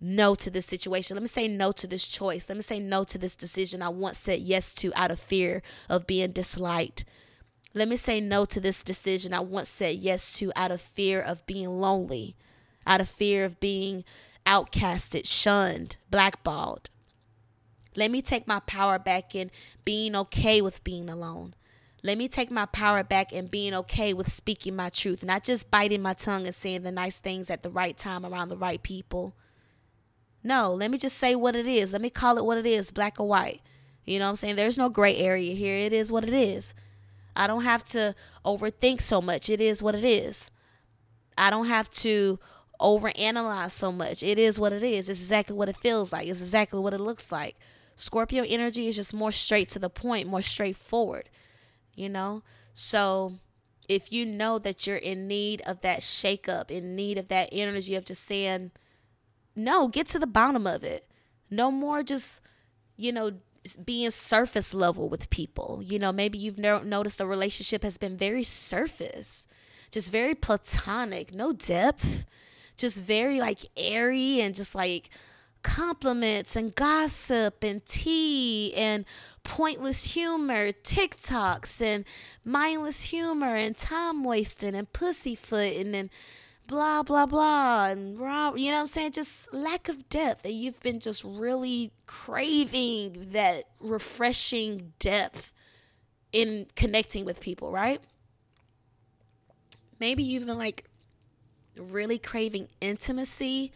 no 0.00 0.34
to 0.34 0.50
this 0.50 0.66
situation. 0.66 1.16
Let 1.16 1.22
me 1.22 1.28
say 1.28 1.46
no 1.46 1.70
to 1.70 1.86
this 1.86 2.06
choice. 2.08 2.48
Let 2.48 2.56
me 2.56 2.62
say 2.62 2.80
no 2.80 3.04
to 3.04 3.18
this 3.18 3.36
decision 3.36 3.82
I 3.82 3.88
once 3.90 4.18
said 4.18 4.40
yes 4.40 4.74
to 4.74 4.92
out 4.94 5.12
of 5.12 5.20
fear 5.20 5.62
of 5.88 6.08
being 6.08 6.32
disliked. 6.32 7.04
Let 7.74 7.88
me 7.88 7.96
say 7.96 8.20
no 8.20 8.44
to 8.46 8.60
this 8.60 8.84
decision 8.84 9.32
I 9.32 9.40
once 9.40 9.70
said 9.70 9.96
yes 9.96 10.36
to 10.38 10.52
out 10.54 10.70
of 10.70 10.80
fear 10.80 11.20
of 11.20 11.46
being 11.46 11.68
lonely, 11.68 12.36
out 12.86 13.00
of 13.00 13.08
fear 13.08 13.44
of 13.44 13.60
being 13.60 14.04
outcasted, 14.46 15.26
shunned, 15.26 15.96
blackballed. 16.10 16.90
Let 17.94 18.10
me 18.10 18.22
take 18.22 18.46
my 18.46 18.60
power 18.60 18.98
back 18.98 19.34
in 19.34 19.50
being 19.84 20.14
okay 20.16 20.60
with 20.60 20.84
being 20.84 21.08
alone. 21.08 21.54
Let 22.02 22.18
me 22.18 22.26
take 22.26 22.50
my 22.50 22.66
power 22.66 23.04
back 23.04 23.32
in 23.32 23.46
being 23.46 23.74
okay 23.74 24.12
with 24.12 24.32
speaking 24.32 24.74
my 24.74 24.88
truth, 24.88 25.22
not 25.22 25.44
just 25.44 25.70
biting 25.70 26.02
my 26.02 26.14
tongue 26.14 26.46
and 26.46 26.54
saying 26.54 26.82
the 26.82 26.90
nice 26.90 27.20
things 27.20 27.48
at 27.48 27.62
the 27.62 27.70
right 27.70 27.96
time 27.96 28.26
around 28.26 28.48
the 28.48 28.56
right 28.56 28.82
people. 28.82 29.34
No, 30.42 30.74
let 30.74 30.90
me 30.90 30.98
just 30.98 31.16
say 31.16 31.36
what 31.36 31.54
it 31.54 31.66
is. 31.66 31.92
Let 31.92 32.02
me 32.02 32.10
call 32.10 32.38
it 32.38 32.44
what 32.44 32.58
it 32.58 32.66
is, 32.66 32.90
black 32.90 33.20
or 33.20 33.28
white. 33.28 33.60
You 34.04 34.18
know 34.18 34.24
what 34.24 34.30
I'm 34.30 34.36
saying? 34.36 34.56
There's 34.56 34.78
no 34.78 34.88
gray 34.88 35.16
area 35.16 35.54
here. 35.54 35.76
It 35.76 35.92
is 35.92 36.10
what 36.10 36.24
it 36.24 36.34
is. 36.34 36.74
I 37.34 37.46
don't 37.46 37.64
have 37.64 37.84
to 37.86 38.14
overthink 38.44 39.00
so 39.00 39.22
much. 39.22 39.48
It 39.48 39.60
is 39.60 39.82
what 39.82 39.94
it 39.94 40.04
is. 40.04 40.50
I 41.36 41.50
don't 41.50 41.66
have 41.66 41.90
to 41.90 42.38
overanalyze 42.80 43.70
so 43.70 43.92
much. 43.92 44.22
It 44.22 44.38
is 44.38 44.58
what 44.58 44.72
it 44.72 44.82
is. 44.82 45.08
It's 45.08 45.20
exactly 45.20 45.56
what 45.56 45.68
it 45.68 45.76
feels 45.76 46.12
like. 46.12 46.26
It's 46.26 46.40
exactly 46.40 46.80
what 46.80 46.92
it 46.92 47.00
looks 47.00 47.32
like. 47.32 47.56
Scorpio 47.96 48.44
energy 48.46 48.88
is 48.88 48.96
just 48.96 49.14
more 49.14 49.32
straight 49.32 49.68
to 49.70 49.78
the 49.78 49.90
point, 49.90 50.28
more 50.28 50.42
straightforward, 50.42 51.30
you 51.94 52.08
know? 52.08 52.42
So 52.74 53.34
if 53.88 54.12
you 54.12 54.26
know 54.26 54.58
that 54.58 54.86
you're 54.86 54.96
in 54.96 55.28
need 55.28 55.62
of 55.62 55.80
that 55.82 56.00
shakeup, 56.00 56.70
in 56.70 56.96
need 56.96 57.18
of 57.18 57.28
that 57.28 57.48
energy 57.52 57.94
of 57.94 58.04
just 58.04 58.24
saying, 58.24 58.72
no, 59.54 59.88
get 59.88 60.08
to 60.08 60.18
the 60.18 60.26
bottom 60.26 60.66
of 60.66 60.82
it. 60.82 61.06
No 61.50 61.70
more 61.70 62.02
just, 62.02 62.40
you 62.96 63.12
know, 63.12 63.32
being 63.84 64.10
surface 64.10 64.74
level 64.74 65.08
with 65.08 65.30
people. 65.30 65.80
You 65.84 65.98
know, 65.98 66.12
maybe 66.12 66.38
you've 66.38 66.58
noticed 66.58 67.20
a 67.20 67.26
relationship 67.26 67.82
has 67.82 67.98
been 67.98 68.16
very 68.16 68.42
surface, 68.42 69.46
just 69.90 70.10
very 70.10 70.34
platonic, 70.34 71.34
no 71.34 71.52
depth, 71.52 72.24
just 72.76 73.02
very 73.02 73.38
like 73.38 73.60
airy 73.76 74.40
and 74.40 74.54
just 74.54 74.74
like 74.74 75.10
compliments 75.62 76.56
and 76.56 76.74
gossip 76.74 77.62
and 77.62 77.86
tea 77.86 78.74
and 78.74 79.04
pointless 79.44 80.06
humor, 80.06 80.72
TikToks 80.72 81.80
and 81.80 82.04
mindless 82.44 83.04
humor 83.04 83.54
and 83.56 83.76
time 83.76 84.24
wasting 84.24 84.74
and 84.74 84.92
pussyfooting 84.92 85.94
and 85.94 86.10
blah 86.66 87.02
blah 87.02 87.26
blah 87.26 87.86
and 87.86 88.16
blah, 88.16 88.54
you 88.54 88.70
know 88.70 88.76
what 88.76 88.80
I'm 88.82 88.86
saying? 88.86 89.12
Just 89.12 89.52
lack 89.52 89.88
of 89.88 90.08
depth. 90.08 90.44
And 90.44 90.54
you've 90.54 90.80
been 90.80 91.00
just 91.00 91.24
really 91.24 91.92
craving 92.06 93.28
that 93.32 93.64
refreshing 93.80 94.92
depth 94.98 95.52
in 96.32 96.66
connecting 96.74 97.24
with 97.24 97.40
people, 97.40 97.70
right? 97.70 98.00
Maybe 99.98 100.22
you've 100.22 100.46
been 100.46 100.58
like 100.58 100.84
really 101.76 102.18
craving 102.18 102.68
intimacy 102.80 103.72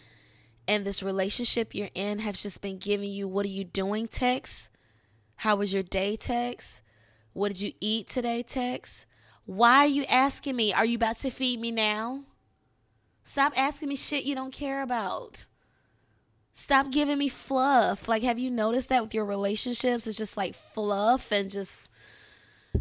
and 0.68 0.84
this 0.84 1.02
relationship 1.02 1.74
you're 1.74 1.90
in 1.94 2.18
has 2.18 2.42
just 2.42 2.60
been 2.60 2.78
giving 2.78 3.10
you 3.10 3.28
what 3.28 3.46
are 3.46 3.50
you 3.50 3.64
doing? 3.64 4.08
text 4.08 4.70
how 5.36 5.56
was 5.56 5.72
your 5.72 5.82
day? 5.82 6.16
text 6.16 6.82
what 7.32 7.48
did 7.48 7.60
you 7.60 7.72
eat 7.80 8.08
today? 8.08 8.42
text 8.42 9.06
why 9.44 9.84
are 9.84 9.86
you 9.86 10.04
asking 10.06 10.56
me? 10.56 10.72
Are 10.72 10.84
you 10.84 10.96
about 10.96 11.16
to 11.16 11.30
feed 11.30 11.60
me 11.60 11.70
now 11.70 12.24
stop 13.26 13.52
asking 13.56 13.90
me 13.90 13.96
shit 13.96 14.24
you 14.24 14.34
don't 14.34 14.52
care 14.52 14.80
about. 14.80 15.44
Stop 16.52 16.90
giving 16.90 17.18
me 17.18 17.28
fluff. 17.28 18.08
Like 18.08 18.22
have 18.22 18.38
you 18.38 18.48
noticed 18.48 18.88
that 18.88 19.02
with 19.02 19.12
your 19.12 19.26
relationships 19.26 20.06
it's 20.06 20.16
just 20.16 20.38
like 20.38 20.54
fluff 20.54 21.30
and 21.30 21.50
just 21.50 21.90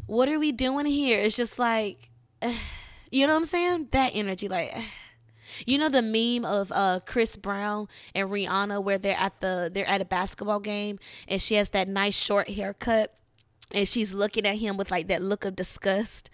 what 0.05 0.29
are 0.29 0.39
we 0.39 0.53
doing 0.53 0.85
here? 0.85 1.19
It's 1.19 1.35
just 1.35 1.59
like 1.59 2.09
you 3.11 3.27
know 3.27 3.33
what 3.33 3.39
i'm 3.39 3.45
saying? 3.45 3.89
That 3.91 4.11
energy 4.13 4.47
like 4.47 4.73
you 5.65 5.77
know 5.77 5.89
the 5.89 6.01
meme 6.01 6.45
of 6.49 6.71
uh 6.71 6.99
Chris 7.05 7.35
Brown 7.35 7.89
and 8.13 8.29
Rihanna 8.29 8.81
where 8.83 8.97
they're 8.97 9.17
at 9.17 9.41
the 9.41 9.69
they're 9.73 9.89
at 9.89 9.99
a 9.99 10.05
basketball 10.05 10.59
game 10.59 10.99
and 11.27 11.41
she 11.41 11.55
has 11.55 11.69
that 11.69 11.89
nice 11.89 12.15
short 12.15 12.49
haircut 12.49 13.17
and 13.71 13.87
she's 13.87 14.13
looking 14.13 14.45
at 14.45 14.57
him 14.57 14.77
with 14.77 14.91
like 14.91 15.07
that 15.07 15.21
look 15.21 15.43
of 15.43 15.55
disgust. 15.55 16.29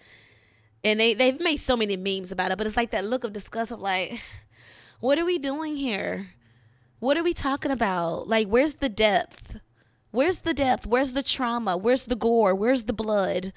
And 0.84 1.00
they 1.00 1.14
they've 1.14 1.40
made 1.40 1.58
so 1.58 1.78
many 1.78 1.98
memes 1.98 2.32
about 2.32 2.52
it, 2.52 2.58
but 2.58 2.68
it's 2.68 2.78
like 2.78 2.92
that 2.92 3.06
look 3.06 3.24
of 3.24 3.34
disgust 3.34 3.72
of 3.72 3.80
like 3.80 4.22
what 5.00 5.20
are 5.20 5.26
we 5.26 5.38
doing 5.38 5.76
here? 5.76 6.28
What 7.00 7.18
are 7.18 7.24
we 7.24 7.34
talking 7.34 7.72
about? 7.72 8.28
Like 8.28 8.48
where's 8.48 8.76
the 8.76 8.90
depth? 8.90 9.60
Where's 10.12 10.40
the 10.40 10.54
depth? 10.54 10.86
Where's 10.86 11.14
the 11.14 11.24
trauma? 11.24 11.78
Where's 11.78 12.06
the 12.06 12.16
gore? 12.16 12.54
Where's 12.54 12.84
the 12.84 12.94
blood? 12.94 13.54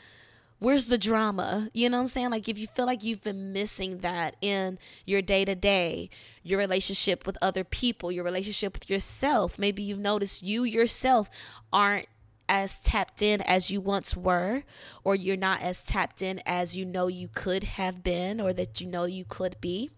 where's 0.64 0.87
the 0.87 0.98
drama? 0.98 1.68
You 1.72 1.90
know 1.90 1.98
what 1.98 2.02
I'm 2.02 2.06
saying? 2.08 2.30
Like 2.30 2.48
if 2.48 2.58
you 2.58 2.66
feel 2.66 2.87
like 2.87 3.04
you've 3.04 3.22
been 3.22 3.52
missing 3.52 3.98
that 3.98 4.37
in 4.40 4.78
your 5.04 5.22
day 5.22 5.44
to 5.44 5.54
day, 5.54 6.10
your 6.42 6.58
relationship 6.58 7.26
with 7.26 7.37
other 7.42 7.64
people, 7.64 8.10
your 8.10 8.24
relationship 8.24 8.72
with 8.74 8.90
yourself, 8.90 9.58
maybe 9.58 9.82
you've 9.82 9.98
noticed 9.98 10.42
you 10.42 10.64
yourself 10.64 11.30
aren't 11.72 12.06
as 12.48 12.78
tapped 12.78 13.22
in 13.22 13.40
as 13.42 13.70
you 13.70 13.80
once 13.80 14.16
were, 14.16 14.62
or 15.02 15.14
you're 15.14 15.37
not 15.37 15.62
as 15.62 15.85
tapped 15.85 16.22
in 16.22 16.40
as 16.46 16.76
you 16.76 16.85
know 16.85 17.07
you 17.07 17.28
could 17.28 17.64
have 17.64 18.02
been, 18.02 18.40
or 18.40 18.52
that 18.52 18.80
you 18.80 18.87
know 18.87 19.04
you 19.04 19.24
could 19.26 19.61
be. 19.61 19.90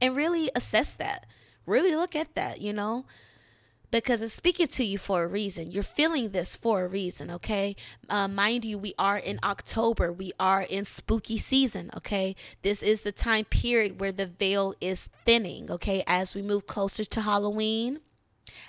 And 0.00 0.16
really 0.16 0.50
assess 0.54 0.94
that. 0.94 1.26
Really 1.66 1.94
look 1.94 2.16
at 2.16 2.34
that, 2.34 2.60
you 2.60 2.72
know? 2.72 3.04
because 3.90 4.20
it's 4.20 4.34
speaking 4.34 4.68
to 4.68 4.84
you 4.84 4.98
for 4.98 5.22
a 5.22 5.26
reason. 5.26 5.70
You're 5.70 5.82
feeling 5.82 6.30
this 6.30 6.56
for 6.56 6.84
a 6.84 6.88
reason, 6.88 7.30
okay? 7.30 7.74
Uh, 8.08 8.28
mind 8.28 8.64
you, 8.64 8.78
we 8.78 8.94
are 8.98 9.16
in 9.16 9.38
October. 9.42 10.12
We 10.12 10.32
are 10.38 10.62
in 10.62 10.84
spooky 10.84 11.38
season, 11.38 11.90
okay? 11.96 12.36
This 12.62 12.82
is 12.82 13.02
the 13.02 13.12
time 13.12 13.44
period 13.46 14.00
where 14.00 14.12
the 14.12 14.26
veil 14.26 14.74
is 14.80 15.08
thinning, 15.24 15.70
okay? 15.70 16.02
As 16.06 16.34
we 16.34 16.42
move 16.42 16.66
closer 16.66 17.04
to 17.04 17.22
Halloween, 17.22 18.00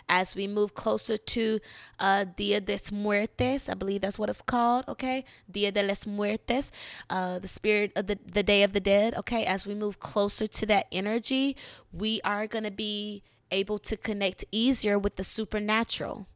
as 0.07 0.35
we 0.35 0.47
move 0.47 0.73
closer 0.73 1.17
to 1.17 1.59
uh, 1.99 2.25
Dia 2.35 2.61
de 2.61 2.73
los 2.73 2.91
Muertes, 2.91 3.69
I 3.69 3.73
believe 3.73 4.01
that's 4.01 4.19
what 4.19 4.29
it's 4.29 4.41
called, 4.41 4.85
okay? 4.87 5.25
Dia 5.51 5.71
de 5.71 5.83
los 5.83 6.05
Muertes, 6.05 6.71
uh, 7.09 7.39
the 7.39 7.47
spirit 7.47 7.91
of 7.95 8.07
the, 8.07 8.17
the 8.33 8.43
Day 8.43 8.63
of 8.63 8.73
the 8.73 8.79
Dead, 8.79 9.13
okay? 9.15 9.45
As 9.45 9.65
we 9.65 9.73
move 9.73 9.99
closer 9.99 10.47
to 10.47 10.65
that 10.67 10.87
energy, 10.91 11.55
we 11.91 12.21
are 12.23 12.47
going 12.47 12.63
to 12.63 12.71
be 12.71 13.23
able 13.51 13.77
to 13.79 13.97
connect 13.97 14.45
easier 14.51 14.97
with 14.97 15.15
the 15.15 15.23
supernatural, 15.23 16.27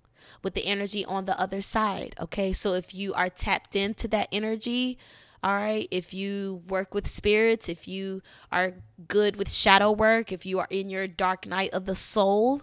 with 0.42 0.54
the 0.54 0.66
energy 0.66 1.06
on 1.06 1.26
the 1.26 1.40
other 1.40 1.62
side. 1.62 2.16
Okay, 2.20 2.54
so 2.54 2.74
if 2.74 2.94
you 2.94 3.14
are 3.14 3.30
tapped 3.30 3.76
into 3.76 4.08
that 4.10 4.28
energy, 4.32 4.98
all 5.44 5.56
right, 5.56 5.88
if 5.92 6.14
you 6.14 6.64
work 6.68 6.94
with 6.94 7.08
spirits, 7.08 7.68
if 7.68 7.88
you 7.88 8.22
are 8.52 8.76
good 9.08 9.36
with 9.36 9.52
shadow 9.52 9.92
work, 9.92 10.32
if 10.32 10.46
you 10.46 10.60
are 10.60 10.68
in 10.70 10.90
your 10.90 11.08
dark 11.08 11.46
night 11.46 11.72
of 11.74 11.86
the 11.86 11.96
soul, 11.96 12.62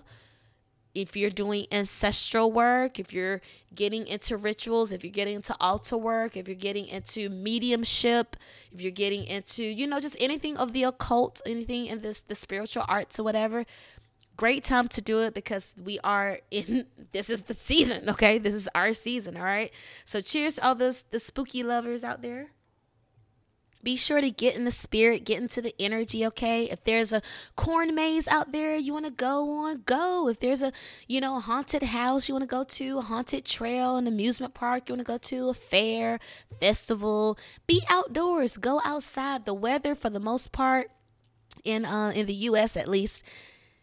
if 0.94 1.16
you're 1.16 1.30
doing 1.30 1.66
ancestral 1.70 2.50
work, 2.50 2.98
if 2.98 3.12
you're 3.12 3.40
getting 3.74 4.06
into 4.06 4.36
rituals, 4.36 4.92
if 4.92 5.04
you're 5.04 5.12
getting 5.12 5.36
into 5.36 5.54
altar 5.60 5.96
work, 5.96 6.36
if 6.36 6.48
you're 6.48 6.54
getting 6.56 6.88
into 6.88 7.28
mediumship, 7.28 8.36
if 8.72 8.80
you're 8.80 8.90
getting 8.90 9.24
into, 9.24 9.62
you 9.62 9.86
know, 9.86 10.00
just 10.00 10.16
anything 10.18 10.56
of 10.56 10.72
the 10.72 10.82
occult, 10.84 11.40
anything 11.46 11.86
in 11.86 12.00
this 12.00 12.22
the 12.22 12.34
spiritual 12.34 12.84
arts 12.88 13.20
or 13.20 13.22
whatever, 13.22 13.64
great 14.36 14.64
time 14.64 14.88
to 14.88 15.00
do 15.00 15.20
it 15.20 15.34
because 15.34 15.74
we 15.82 15.98
are 16.02 16.40
in 16.50 16.86
this 17.12 17.30
is 17.30 17.42
the 17.42 17.54
season 17.54 18.08
okay? 18.08 18.38
This 18.38 18.54
is 18.54 18.68
our 18.74 18.92
season 18.92 19.36
all 19.36 19.44
right? 19.44 19.72
So 20.04 20.20
cheers 20.20 20.58
all 20.58 20.74
those 20.74 21.02
the 21.02 21.20
spooky 21.20 21.62
lovers 21.62 22.02
out 22.02 22.22
there 22.22 22.48
be 23.82 23.96
sure 23.96 24.20
to 24.20 24.30
get 24.30 24.56
in 24.56 24.64
the 24.64 24.70
spirit 24.70 25.24
get 25.24 25.40
into 25.40 25.62
the 25.62 25.74
energy 25.78 26.24
okay 26.26 26.64
if 26.64 26.82
there's 26.84 27.12
a 27.12 27.22
corn 27.56 27.94
maze 27.94 28.28
out 28.28 28.52
there 28.52 28.76
you 28.76 28.92
want 28.92 29.04
to 29.04 29.10
go 29.10 29.50
on 29.50 29.82
go 29.84 30.28
if 30.28 30.38
there's 30.40 30.62
a 30.62 30.72
you 31.08 31.20
know 31.20 31.40
haunted 31.40 31.82
house 31.82 32.28
you 32.28 32.34
want 32.34 32.42
to 32.42 32.46
go 32.46 32.64
to 32.64 32.98
a 32.98 33.02
haunted 33.02 33.44
trail 33.44 33.96
an 33.96 34.06
amusement 34.06 34.54
park 34.54 34.88
you 34.88 34.94
want 34.94 35.04
to 35.04 35.12
go 35.12 35.18
to 35.18 35.48
a 35.48 35.54
fair 35.54 36.18
festival 36.58 37.38
be 37.66 37.82
outdoors 37.88 38.56
go 38.56 38.80
outside 38.84 39.44
the 39.44 39.54
weather 39.54 39.94
for 39.94 40.10
the 40.10 40.20
most 40.20 40.52
part 40.52 40.90
in 41.64 41.84
uh 41.84 42.12
in 42.14 42.26
the 42.26 42.34
US 42.34 42.76
at 42.76 42.88
least 42.88 43.24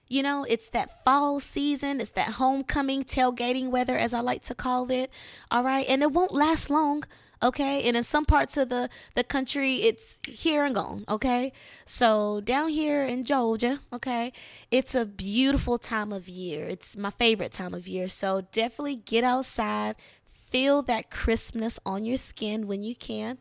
you 0.10 0.24
know, 0.24 0.46
it's 0.48 0.70
that 0.70 1.04
fall 1.04 1.40
season, 1.40 2.00
it's 2.00 2.12
that 2.12 2.32
homecoming 2.32 3.04
tailgating 3.04 3.70
weather, 3.70 3.98
as 3.98 4.14
I 4.14 4.22
like 4.22 4.44
to 4.44 4.56
call 4.56 4.90
it. 4.90 5.12
All 5.52 5.64
right. 5.64 5.86
And 5.88 6.02
it 6.02 6.12
won't 6.12 6.34
last 6.34 6.70
long. 6.70 7.04
Okay. 7.42 7.88
And 7.88 7.96
in 7.98 8.04
some 8.04 8.26
parts 8.26 8.58
of 8.58 8.70
the, 8.70 8.90
the 9.16 9.24
country, 9.24 9.76
it's 9.76 10.20
here 10.24 10.66
and 10.66 10.76
gone. 10.76 11.06
Okay. 11.08 11.54
So 11.86 12.42
down 12.42 12.70
here 12.70 13.04
in 13.04 13.24
Georgia, 13.26 13.80
okay, 13.92 14.34
it's 14.72 14.96
a 14.96 15.06
beautiful 15.06 15.78
time 15.78 16.12
of 16.12 16.28
year. 16.28 16.66
It's 16.66 16.98
my 16.98 17.12
favorite 17.12 17.52
time 17.52 17.74
of 17.74 17.88
year. 17.88 18.08
So 18.08 18.42
definitely 18.52 18.98
get 18.98 19.24
outside, 19.24 19.96
feel 20.34 20.82
that 20.84 21.10
crispness 21.10 21.80
on 21.86 22.06
your 22.06 22.18
skin 22.18 22.68
when 22.68 22.84
you 22.84 22.96
can 22.96 23.38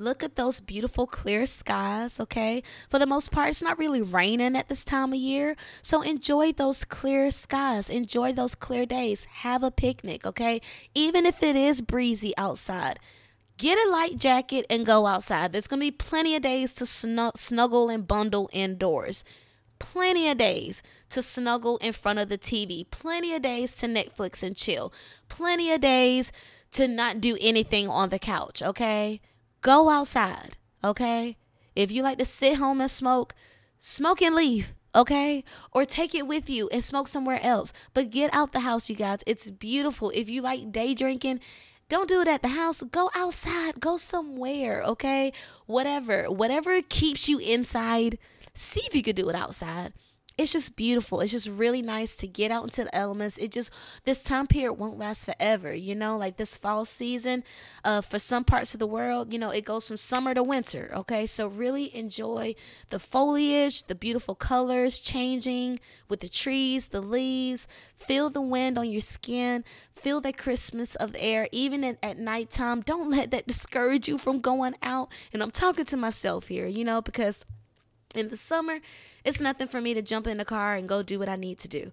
Look 0.00 0.22
at 0.22 0.36
those 0.36 0.60
beautiful 0.60 1.08
clear 1.08 1.44
skies, 1.44 2.20
okay? 2.20 2.62
For 2.88 3.00
the 3.00 3.06
most 3.06 3.32
part, 3.32 3.48
it's 3.48 3.60
not 3.60 3.78
really 3.80 4.00
raining 4.00 4.54
at 4.54 4.68
this 4.68 4.84
time 4.84 5.12
of 5.12 5.18
year. 5.18 5.56
So 5.82 6.02
enjoy 6.02 6.52
those 6.52 6.84
clear 6.84 7.32
skies. 7.32 7.90
Enjoy 7.90 8.32
those 8.32 8.54
clear 8.54 8.86
days. 8.86 9.24
Have 9.24 9.64
a 9.64 9.72
picnic, 9.72 10.24
okay? 10.24 10.60
Even 10.94 11.26
if 11.26 11.42
it 11.42 11.56
is 11.56 11.82
breezy 11.82 12.32
outside. 12.36 13.00
Get 13.56 13.76
a 13.76 13.90
light 13.90 14.18
jacket 14.18 14.66
and 14.70 14.86
go 14.86 15.06
outside. 15.06 15.52
There's 15.52 15.66
going 15.66 15.80
to 15.80 15.86
be 15.86 15.90
plenty 15.90 16.36
of 16.36 16.42
days 16.42 16.72
to 16.74 16.86
snuggle 16.86 17.88
and 17.88 18.06
bundle 18.06 18.48
indoors. 18.52 19.24
Plenty 19.80 20.30
of 20.30 20.38
days 20.38 20.80
to 21.10 21.24
snuggle 21.24 21.76
in 21.78 21.92
front 21.92 22.20
of 22.20 22.28
the 22.28 22.38
TV. 22.38 22.88
Plenty 22.88 23.34
of 23.34 23.42
days 23.42 23.74
to 23.78 23.86
Netflix 23.86 24.44
and 24.44 24.56
chill. 24.56 24.92
Plenty 25.28 25.72
of 25.72 25.80
days 25.80 26.30
to 26.70 26.86
not 26.86 27.20
do 27.20 27.36
anything 27.40 27.88
on 27.88 28.10
the 28.10 28.20
couch, 28.20 28.62
okay? 28.62 29.20
Go 29.60 29.88
outside, 29.90 30.56
okay? 30.84 31.36
If 31.74 31.90
you 31.90 32.02
like 32.02 32.18
to 32.18 32.24
sit 32.24 32.56
home 32.56 32.80
and 32.80 32.90
smoke, 32.90 33.34
smoke 33.78 34.22
and 34.22 34.34
leave, 34.34 34.74
okay? 34.94 35.44
Or 35.72 35.84
take 35.84 36.14
it 36.14 36.26
with 36.26 36.48
you 36.48 36.68
and 36.70 36.84
smoke 36.84 37.08
somewhere 37.08 37.40
else. 37.42 37.72
But 37.94 38.10
get 38.10 38.32
out 38.34 38.52
the 38.52 38.60
house, 38.60 38.88
you 38.88 38.96
guys. 38.96 39.20
It's 39.26 39.50
beautiful. 39.50 40.10
If 40.14 40.28
you 40.28 40.42
like 40.42 40.70
day 40.70 40.94
drinking, 40.94 41.40
don't 41.88 42.08
do 42.08 42.20
it 42.20 42.28
at 42.28 42.42
the 42.42 42.48
house. 42.48 42.82
Go 42.82 43.10
outside. 43.14 43.80
Go 43.80 43.96
somewhere, 43.96 44.82
okay? 44.82 45.32
Whatever. 45.66 46.30
Whatever 46.30 46.80
keeps 46.82 47.28
you 47.28 47.38
inside, 47.38 48.18
see 48.54 48.82
if 48.86 48.94
you 48.94 49.02
could 49.02 49.16
do 49.16 49.28
it 49.28 49.36
outside 49.36 49.92
it's 50.38 50.52
just 50.52 50.76
beautiful. 50.76 51.20
It's 51.20 51.32
just 51.32 51.48
really 51.48 51.82
nice 51.82 52.14
to 52.16 52.28
get 52.28 52.52
out 52.52 52.62
into 52.62 52.84
the 52.84 52.94
elements. 52.94 53.36
It 53.38 53.50
just 53.50 53.72
this 54.04 54.22
time 54.22 54.46
period 54.46 54.74
won't 54.74 54.96
last 54.96 55.24
forever, 55.24 55.74
you 55.74 55.96
know, 55.96 56.16
like 56.16 56.36
this 56.36 56.56
fall 56.56 56.84
season, 56.84 57.42
uh, 57.84 58.00
for 58.00 58.20
some 58.20 58.44
parts 58.44 58.72
of 58.72 58.78
the 58.78 58.86
world, 58.86 59.32
you 59.32 59.38
know, 59.38 59.50
it 59.50 59.64
goes 59.64 59.88
from 59.88 59.96
summer 59.96 60.34
to 60.34 60.42
winter. 60.44 60.92
Okay, 60.94 61.26
so 61.26 61.48
really 61.48 61.94
enjoy 61.94 62.54
the 62.90 63.00
foliage, 63.00 63.82
the 63.82 63.96
beautiful 63.96 64.36
colors 64.36 65.00
changing 65.00 65.80
with 66.08 66.20
the 66.20 66.28
trees, 66.28 66.86
the 66.86 67.00
leaves. 67.00 67.66
Feel 67.96 68.30
the 68.30 68.40
wind 68.40 68.78
on 68.78 68.88
your 68.88 69.00
skin. 69.00 69.64
Feel 69.96 70.20
the 70.20 70.32
Christmas 70.32 70.94
of 70.94 71.12
the 71.12 71.22
air, 71.22 71.48
even 71.50 71.82
in, 71.82 71.98
at 72.00 72.16
nighttime. 72.16 72.80
Don't 72.82 73.10
let 73.10 73.32
that 73.32 73.48
discourage 73.48 74.06
you 74.06 74.18
from 74.18 74.38
going 74.38 74.76
out. 74.82 75.10
And 75.32 75.42
I'm 75.42 75.50
talking 75.50 75.84
to 75.86 75.96
myself 75.96 76.46
here, 76.46 76.68
you 76.68 76.84
know, 76.84 77.02
because 77.02 77.44
in 78.14 78.28
the 78.28 78.36
summer, 78.36 78.80
it's 79.24 79.40
nothing 79.40 79.68
for 79.68 79.80
me 79.80 79.94
to 79.94 80.02
jump 80.02 80.26
in 80.26 80.38
the 80.38 80.44
car 80.44 80.74
and 80.74 80.88
go 80.88 81.02
do 81.02 81.18
what 81.18 81.28
I 81.28 81.36
need 81.36 81.58
to 81.60 81.68
do. 81.68 81.92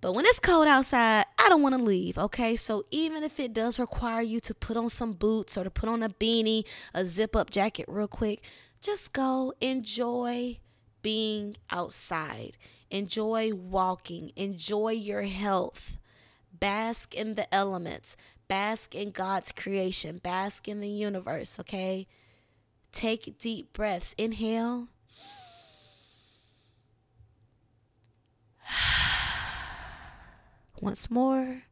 But 0.00 0.12
when 0.12 0.26
it's 0.26 0.38
cold 0.38 0.68
outside, 0.68 1.24
I 1.38 1.48
don't 1.48 1.62
want 1.62 1.76
to 1.76 1.82
leave, 1.82 2.18
okay? 2.18 2.54
So 2.56 2.84
even 2.90 3.22
if 3.22 3.40
it 3.40 3.52
does 3.52 3.78
require 3.78 4.20
you 4.20 4.40
to 4.40 4.54
put 4.54 4.76
on 4.76 4.90
some 4.90 5.12
boots 5.14 5.56
or 5.56 5.64
to 5.64 5.70
put 5.70 5.88
on 5.88 6.02
a 6.02 6.08
beanie, 6.08 6.64
a 6.94 7.04
zip 7.04 7.34
up 7.34 7.50
jacket 7.50 7.86
real 7.88 8.08
quick, 8.08 8.42
just 8.80 9.12
go 9.12 9.54
enjoy 9.60 10.58
being 11.02 11.56
outside. 11.70 12.56
Enjoy 12.90 13.52
walking. 13.54 14.32
Enjoy 14.36 14.90
your 14.90 15.22
health. 15.22 15.98
Bask 16.52 17.14
in 17.14 17.34
the 17.34 17.52
elements. 17.54 18.16
Bask 18.48 18.94
in 18.94 19.10
God's 19.10 19.50
creation. 19.50 20.18
Bask 20.18 20.68
in 20.68 20.80
the 20.80 20.88
universe, 20.88 21.58
okay? 21.58 22.06
Take 22.92 23.38
deep 23.38 23.72
breaths. 23.72 24.14
Inhale 24.18 24.88
Once 30.80 31.10
more. 31.10 31.62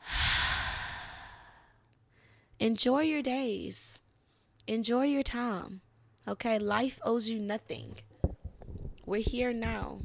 Enjoy 2.58 3.02
your 3.02 3.22
days. 3.22 3.98
Enjoy 4.66 5.04
your 5.04 5.22
time. 5.22 5.82
Okay? 6.26 6.58
Life 6.58 7.00
owes 7.04 7.28
you 7.28 7.38
nothing. 7.38 7.96
We're 9.06 9.22
here 9.22 9.52
now. 9.52 10.00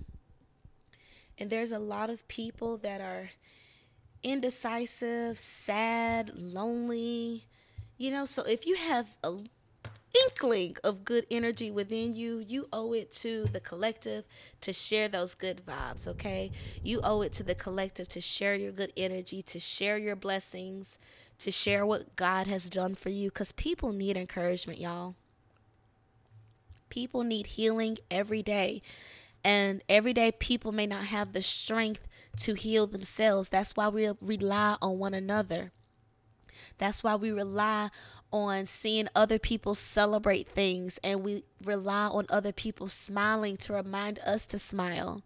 And 1.37 1.49
there's 1.49 1.71
a 1.71 1.79
lot 1.79 2.09
of 2.09 2.27
people 2.27 2.77
that 2.77 3.01
are 3.01 3.31
indecisive, 4.23 5.37
sad, 5.37 6.31
lonely. 6.35 7.45
You 7.97 8.11
know, 8.11 8.25
so 8.25 8.43
if 8.43 8.65
you 8.65 8.75
have 8.75 9.17
a 9.23 9.37
inkling 10.23 10.77
of 10.83 11.05
good 11.05 11.25
energy 11.29 11.71
within 11.71 12.15
you, 12.15 12.39
you 12.39 12.67
owe 12.71 12.93
it 12.93 13.11
to 13.13 13.47
the 13.51 13.59
collective 13.59 14.25
to 14.61 14.73
share 14.73 15.07
those 15.07 15.35
good 15.35 15.61
vibes, 15.65 16.07
okay? 16.07 16.51
You 16.83 17.01
owe 17.03 17.21
it 17.21 17.33
to 17.33 17.43
the 17.43 17.55
collective 17.55 18.07
to 18.09 18.21
share 18.21 18.55
your 18.55 18.71
good 18.71 18.93
energy, 18.95 19.41
to 19.43 19.59
share 19.59 19.97
your 19.97 20.15
blessings, 20.15 20.97
to 21.39 21.51
share 21.51 21.85
what 21.85 22.15
God 22.15 22.47
has 22.47 22.69
done 22.69 22.95
for 22.95 23.09
you 23.09 23.29
because 23.29 23.51
people 23.51 23.91
need 23.91 24.17
encouragement, 24.17 24.79
y'all. 24.79 25.15
People 26.89 27.23
need 27.23 27.47
healing 27.47 27.97
every 28.09 28.41
day. 28.41 28.81
And 29.43 29.83
every 29.87 30.13
day, 30.13 30.31
people 30.31 30.71
may 30.71 30.87
not 30.87 31.03
have 31.05 31.33
the 31.33 31.41
strength 31.41 32.07
to 32.37 32.55
heal 32.55 32.87
themselves. 32.87 33.49
That's 33.49 33.75
why 33.75 33.89
we 33.89 34.09
rely 34.21 34.77
on 34.81 34.97
one 34.97 35.13
another. 35.13 35.71
That's 36.77 37.03
why 37.03 37.15
we 37.15 37.31
rely 37.31 37.89
on 38.31 38.65
seeing 38.65 39.07
other 39.15 39.39
people 39.39 39.75
celebrate 39.75 40.47
things 40.47 40.99
and 41.03 41.23
we 41.23 41.43
rely 41.63 42.07
on 42.07 42.25
other 42.29 42.51
people 42.51 42.89
smiling 42.89 43.57
to 43.57 43.73
remind 43.73 44.19
us 44.19 44.45
to 44.47 44.59
smile. 44.59 45.23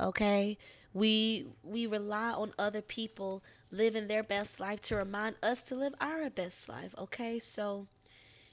Okay? 0.00 0.58
We 0.92 1.46
we 1.62 1.86
rely 1.86 2.30
on 2.30 2.54
other 2.58 2.82
people 2.82 3.42
living 3.70 4.08
their 4.08 4.22
best 4.22 4.58
life 4.60 4.80
to 4.82 4.96
remind 4.96 5.36
us 5.42 5.62
to 5.64 5.74
live 5.74 5.94
our 6.00 6.30
best 6.30 6.68
life. 6.68 6.94
Okay? 6.98 7.38
So 7.38 7.86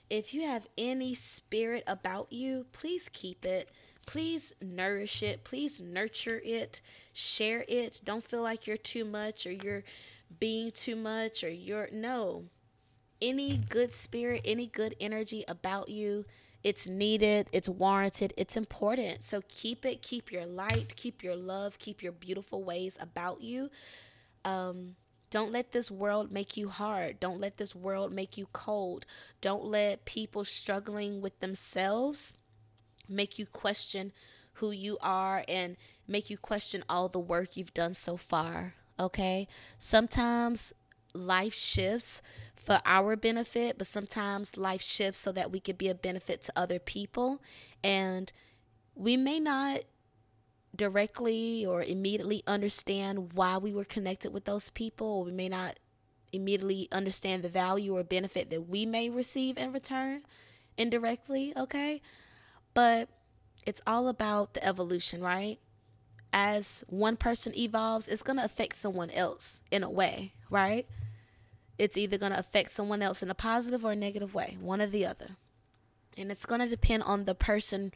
if 0.09 0.33
you 0.33 0.43
have 0.43 0.67
any 0.77 1.15
spirit 1.15 1.83
about 1.87 2.31
you, 2.31 2.65
please 2.71 3.09
keep 3.11 3.45
it. 3.45 3.69
Please 4.05 4.53
nourish 4.61 5.23
it. 5.23 5.43
Please 5.43 5.79
nurture 5.79 6.41
it. 6.43 6.81
Share 7.13 7.65
it. 7.67 8.01
Don't 8.03 8.23
feel 8.23 8.41
like 8.41 8.67
you're 8.67 8.77
too 8.77 9.05
much 9.05 9.47
or 9.47 9.51
you're 9.51 9.83
being 10.39 10.71
too 10.71 10.95
much 10.95 11.43
or 11.43 11.49
you're 11.49 11.89
no. 11.91 12.45
Any 13.21 13.57
good 13.57 13.93
spirit, 13.93 14.41
any 14.43 14.67
good 14.67 14.95
energy 14.99 15.43
about 15.47 15.89
you, 15.89 16.25
it's 16.63 16.87
needed, 16.87 17.47
it's 17.51 17.69
warranted, 17.69 18.33
it's 18.37 18.55
important. 18.55 19.23
So 19.23 19.41
keep 19.47 19.85
it, 19.85 20.01
keep 20.01 20.31
your 20.31 20.45
light, 20.45 20.93
keep 20.95 21.23
your 21.23 21.35
love, 21.35 21.77
keep 21.77 22.01
your 22.01 22.11
beautiful 22.11 22.63
ways 22.63 22.97
about 22.99 23.41
you. 23.41 23.69
Um, 24.45 24.95
don't 25.29 25.51
let 25.51 25.71
this 25.71 25.89
world 25.89 26.31
make 26.31 26.55
you 26.55 26.69
hard. 26.69 27.19
Don't 27.19 27.39
let 27.39 27.57
this 27.57 27.75
world 27.75 28.13
make 28.13 28.37
you 28.37 28.47
cold. 28.53 29.05
Don't 29.41 29.65
let 29.65 30.05
people 30.05 30.43
struggling 30.43 31.21
with 31.21 31.39
themselves 31.39 32.35
make 33.09 33.39
you 33.39 33.45
question 33.45 34.11
who 34.53 34.71
you 34.71 34.97
are 35.01 35.43
and 35.47 35.75
make 36.07 36.29
you 36.29 36.37
question 36.37 36.83
all 36.87 37.09
the 37.09 37.19
work 37.19 37.57
you've 37.57 37.73
done 37.73 37.93
so 37.93 38.15
far 38.15 38.75
okay? 38.99 39.47
Sometimes 39.77 40.73
life 41.13 41.53
shifts 41.53 42.21
for 42.55 42.79
our 42.85 43.15
benefit, 43.15 43.77
but 43.77 43.87
sometimes 43.87 44.57
life 44.57 44.81
shifts 44.81 45.19
so 45.19 45.31
that 45.33 45.51
we 45.51 45.59
could 45.59 45.77
be 45.77 45.89
a 45.89 45.95
benefit 45.95 46.41
to 46.43 46.53
other 46.55 46.79
people. 46.79 47.41
And 47.83 48.31
we 48.95 49.17
may 49.17 49.39
not 49.39 49.81
directly 50.75 51.65
or 51.65 51.83
immediately 51.83 52.43
understand 52.47 53.33
why 53.33 53.57
we 53.57 53.73
were 53.73 53.85
connected 53.85 54.33
with 54.33 54.45
those 54.45 54.69
people, 54.69 55.23
we 55.25 55.31
may 55.31 55.49
not 55.49 55.79
immediately 56.31 56.87
understand 56.91 57.43
the 57.43 57.49
value 57.49 57.95
or 57.95 58.03
benefit 58.03 58.49
that 58.49 58.67
we 58.67 58.85
may 58.85 59.09
receive 59.09 59.57
in 59.57 59.71
return 59.71 60.23
indirectly, 60.77 61.53
okay? 61.55 62.01
But 62.73 63.07
it's 63.67 63.81
all 63.85 64.07
about 64.07 64.55
the 64.55 64.65
evolution, 64.65 65.21
right? 65.21 65.59
As 66.33 66.83
one 66.87 67.15
person 67.15 67.55
evolves, 67.55 68.07
it's 68.07 68.23
going 68.23 68.39
to 68.39 68.43
affect 68.43 68.75
someone 68.75 69.11
else 69.11 69.61
in 69.71 69.83
a 69.83 69.89
way, 69.89 70.33
right? 70.49 70.87
It's 71.77 71.95
either 71.95 72.17
going 72.17 72.31
to 72.31 72.39
affect 72.39 72.71
someone 72.71 73.03
else 73.03 73.21
in 73.21 73.29
a 73.29 73.35
positive 73.35 73.85
or 73.85 73.91
a 73.91 73.95
negative 73.95 74.33
way, 74.33 74.57
one 74.59 74.81
or 74.81 74.87
the 74.87 75.05
other. 75.05 75.37
And 76.17 76.31
it's 76.31 76.45
going 76.45 76.61
to 76.61 76.67
depend 76.67 77.03
on 77.03 77.25
the 77.25 77.35
person 77.35 77.93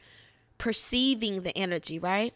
perceiving 0.56 1.42
the 1.42 1.56
energy, 1.56 1.98
right? 1.98 2.32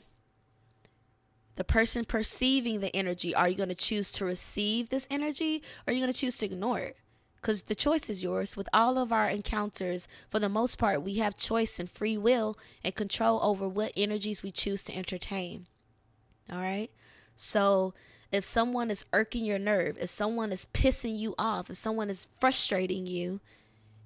The 1.55 1.65
person 1.65 2.05
perceiving 2.05 2.81
the 2.81 2.95
energy, 2.95 3.35
are 3.35 3.49
you 3.49 3.57
going 3.57 3.69
to 3.69 3.75
choose 3.75 4.11
to 4.13 4.25
receive 4.25 4.89
this 4.89 5.07
energy 5.11 5.63
or 5.87 5.91
are 5.91 5.95
you 5.95 6.01
going 6.01 6.13
to 6.13 6.19
choose 6.19 6.39
to 6.39 6.47
ignore 6.47 6.79
it? 6.81 6.97
Because 7.37 7.63
the 7.63 7.75
choice 7.75 8.09
is 8.09 8.23
yours. 8.23 8.57
With 8.57 8.69
all 8.73 8.97
of 8.97 9.13
our 9.13 9.29
encounters, 9.29 10.07
for 10.31 10.39
the 10.39 10.49
most 10.49 10.79
part, 10.79 11.03
we 11.03 11.17
have 11.17 11.37
choice 11.37 11.81
and 11.81 11.91
free 11.91 12.17
will 12.17 12.57
and 12.85 12.95
control 12.95 13.41
over 13.43 13.69
what 13.69 13.93
energies 13.97 14.45
we 14.45 14.53
choose 14.53 14.83
to 14.85 14.97
entertain. 14.97 15.67
All 16.51 16.59
right. 16.59 16.91
So 17.37 17.95
if 18.31 18.45
someone 18.45 18.91
is 18.91 19.05
irking 19.13 19.45
your 19.45 19.59
nerve, 19.59 19.99
if 20.01 20.09
someone 20.09 20.53
is 20.53 20.67
pissing 20.73 21.19
you 21.19 21.35
off, 21.39 21.71
if 21.71 21.77
someone 21.77 22.11
is 22.11 22.29
frustrating 22.41 23.07
you, 23.07 23.41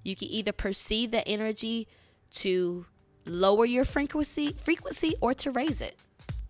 you 0.03 0.15
can 0.15 0.27
either 0.29 0.51
perceive 0.51 1.11
that 1.11 1.27
energy 1.27 1.87
to 2.31 2.85
lower 3.25 3.65
your 3.65 3.85
frequency 3.85 4.51
frequency 4.51 5.13
or 5.21 5.33
to 5.33 5.51
raise 5.51 5.81
it. 5.81 5.95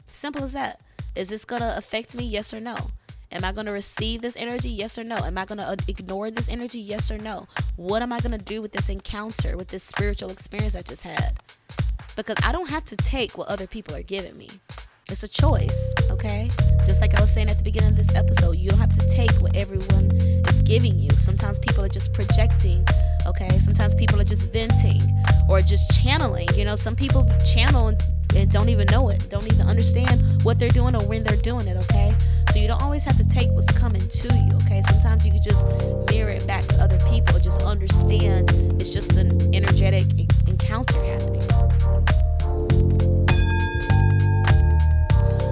Simple 0.06 0.44
as 0.44 0.54
that. 0.54 0.82
Is 1.16 1.30
this 1.30 1.46
gonna 1.46 1.76
affect 1.78 2.16
me? 2.16 2.26
Yes 2.26 2.54
or 2.54 2.60
no? 2.60 2.76
Am 3.32 3.44
I 3.44 3.52
going 3.52 3.66
to 3.66 3.74
receive 3.74 4.22
this 4.22 4.38
energy? 4.38 4.70
Yes 4.70 4.98
or 4.98 5.04
no? 5.04 5.18
Am 5.18 5.38
I 5.38 5.46
going 5.46 5.58
to 5.58 5.66
uh, 5.66 5.76
ignore 5.88 6.32
this 6.32 6.48
energy? 6.48 6.80
Yes 6.80 7.12
or 7.12 7.18
no? 7.18 7.48
What 7.76 8.02
am 8.02 8.14
I 8.14 8.20
going 8.20 8.38
to 8.38 8.44
do 8.44 8.62
with 8.62 8.72
this 8.72 8.90
encounter, 8.90 9.58
with 9.58 9.68
this 9.68 9.84
spiritual 9.84 10.32
experience 10.32 10.76
I 10.76 10.82
just 10.82 11.04
had? 11.04 11.38
Because 12.16 12.38
I 12.44 12.52
don't 12.52 12.70
have 12.70 12.86
to 12.86 12.96
take 12.96 13.38
what 13.38 13.50
other 13.50 13.68
people 13.68 13.96
are 13.96 14.02
giving 14.02 14.38
me. 14.38 14.50
It's 15.10 15.24
a 15.24 15.28
choice, 15.30 15.94
okay? 16.12 16.50
Just 16.86 17.00
like 17.00 17.18
I 17.18 17.22
was 17.22 17.32
saying 17.32 17.50
at 17.50 17.56
the 17.56 17.64
beginning 17.64 17.92
of 17.92 17.96
this 17.96 18.14
episode, 18.14 18.58
you 18.58 18.70
don't 18.70 18.80
have 18.80 18.92
to 18.92 19.10
take 19.10 19.32
what 19.40 19.56
everyone 19.56 20.12
is 20.12 20.62
giving 20.64 21.00
you. 21.00 21.12
Sometimes 21.12 21.60
people 21.60 21.82
are 21.86 21.90
just 21.90 22.12
projecting, 22.14 22.86
okay? 23.26 23.58
Sometimes 23.60 23.96
people 23.96 24.20
are 24.20 24.26
just 24.26 24.52
venting 24.52 25.02
or 25.48 25.62
just 25.62 26.04
channeling. 26.04 26.46
You 26.56 26.66
know, 26.66 26.76
some 26.76 26.94
people 26.94 27.26
channel 27.50 27.88
and, 27.88 28.04
and 28.36 28.52
don't 28.52 28.68
even 28.68 28.86
know 28.92 29.08
it, 29.08 29.26
don't 29.30 29.48
even 29.48 29.66
understand 29.66 30.44
what 30.44 30.60
they're 30.60 30.68
doing 30.68 30.94
or 30.94 31.08
when 31.08 31.24
they're 31.24 31.42
doing 31.42 31.68
it, 31.68 31.78
okay? 31.86 32.14
So 32.52 32.60
you 32.60 32.68
don't 32.68 32.82
always 32.82 33.06
have 33.06 33.16
to 33.16 33.28
take 33.30 33.50
what's 33.52 33.72
coming 33.78 34.02
to 34.02 34.34
you, 34.34 34.56
okay? 34.66 34.82
Sometimes 34.90 35.26
you 35.26 35.32
can 35.32 35.42
just 35.42 35.66
mirror 36.12 36.32
it 36.32 36.46
back 36.46 36.66
to 36.66 36.84
other 36.84 37.00
people, 37.10 37.40
just 37.40 37.62
understand 37.62 38.52
it's 38.82 38.94
just 38.94 39.16
an 39.16 39.56
energetic 39.56 40.04
encounter 40.50 41.02
happening. 41.06 41.67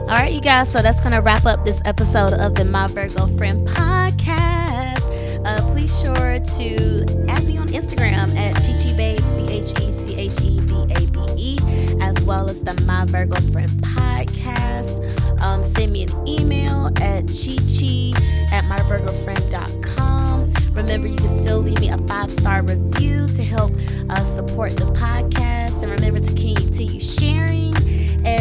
All 0.07 0.11
right, 0.11 0.31
you 0.31 0.39
guys. 0.39 0.71
So 0.71 0.83
that's 0.83 1.01
gonna 1.01 1.19
wrap 1.19 1.47
up 1.47 1.65
this 1.65 1.81
episode 1.83 2.33
of 2.33 2.53
the 2.53 2.63
My 2.63 2.85
Virgo 2.85 3.25
Friend 3.37 3.67
podcast. 3.67 5.01
Uh, 5.43 5.61
please 5.71 5.99
sure 5.99 6.13
to 6.39 7.27
add 7.27 7.43
me 7.43 7.57
on 7.57 7.69
Instagram 7.69 8.35
at 8.35 8.53
Chi 8.53 8.93
Babe 8.95 9.19
C 9.19 9.47
H 9.49 9.73
E 9.81 9.91
C 9.91 10.15
H 10.15 10.41
E 10.43 10.61
B 10.61 10.73
A 10.93 11.07
B 11.09 11.19
E, 11.37 11.57
as 12.03 12.23
well 12.23 12.47
as 12.51 12.61
the 12.61 12.79
My 12.85 13.05
Virgo 13.05 13.41
Friend 13.51 13.67
podcast. 13.81 15.41
Um, 15.41 15.63
send 15.63 15.91
me 15.91 16.03
an 16.03 16.27
email 16.27 16.85
at 17.01 17.25
cheche 17.25 18.13
at 18.51 18.63
myvirgofriend.com. 18.65 20.53
Remember, 20.75 21.07
you 21.07 21.15
can 21.15 21.41
still 21.41 21.61
leave 21.61 21.79
me 21.79 21.89
a 21.89 21.97
five 22.07 22.31
star 22.31 22.61
review 22.61 23.27
to 23.29 23.43
help 23.43 23.71
uh, 24.11 24.23
support 24.23 24.73
the 24.73 24.85
podcast, 24.93 25.81
and 25.81 25.91
remember 25.91 26.19
to 26.19 26.27
continue 26.27 26.99
sharing 26.99 27.73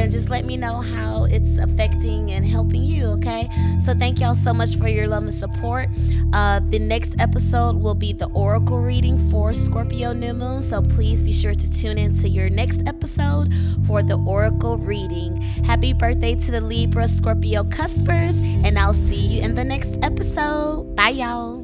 and 0.05 0.13
just 0.13 0.29
let 0.29 0.45
me 0.45 0.55
know 0.55 0.83
how 0.83 1.25
it's 1.25 1.57
affecting 1.57 2.31
and 2.31 2.45
helping 2.45 2.85
you, 2.85 3.07
okay? 3.07 3.49
So 3.81 3.95
thank 3.95 4.21
y'all 4.21 4.35
so 4.35 4.53
much 4.53 4.77
for 4.77 4.87
your 4.87 5.09
love 5.09 5.23
and 5.23 5.33
support. 5.33 5.89
Uh, 6.35 6.61
the 6.69 6.79
next 6.79 7.15
episode 7.19 7.77
will 7.77 7.95
be 7.95 8.13
the 8.13 8.27
oracle 8.35 8.83
reading 8.83 9.19
for 9.31 9.55
Scorpio 9.55 10.13
New 10.13 10.35
Moon, 10.35 10.63
so 10.63 10.83
please 10.83 11.23
be 11.23 11.33
sure 11.33 11.55
to 11.55 11.71
tune 11.71 11.97
in 11.97 12.15
to 12.19 12.29
your 12.29 12.51
next 12.51 12.87
episode 12.87 13.51
for 13.87 14.03
the 14.03 14.19
oracle 14.27 14.77
reading. 14.77 15.41
Happy 15.65 15.95
birthday 15.95 16.35
to 16.35 16.51
the 16.51 16.61
Libra 16.61 17.09
Scorpio 17.09 17.65
Cuspers, 17.65 18.37
and 18.63 18.79
I'll 18.79 18.93
see 18.93 19.27
you 19.27 19.43
in 19.43 19.55
the 19.55 19.65
next 19.65 19.99
episode. 20.03 20.95
Bye, 20.95 21.11
y'all. 21.11 21.64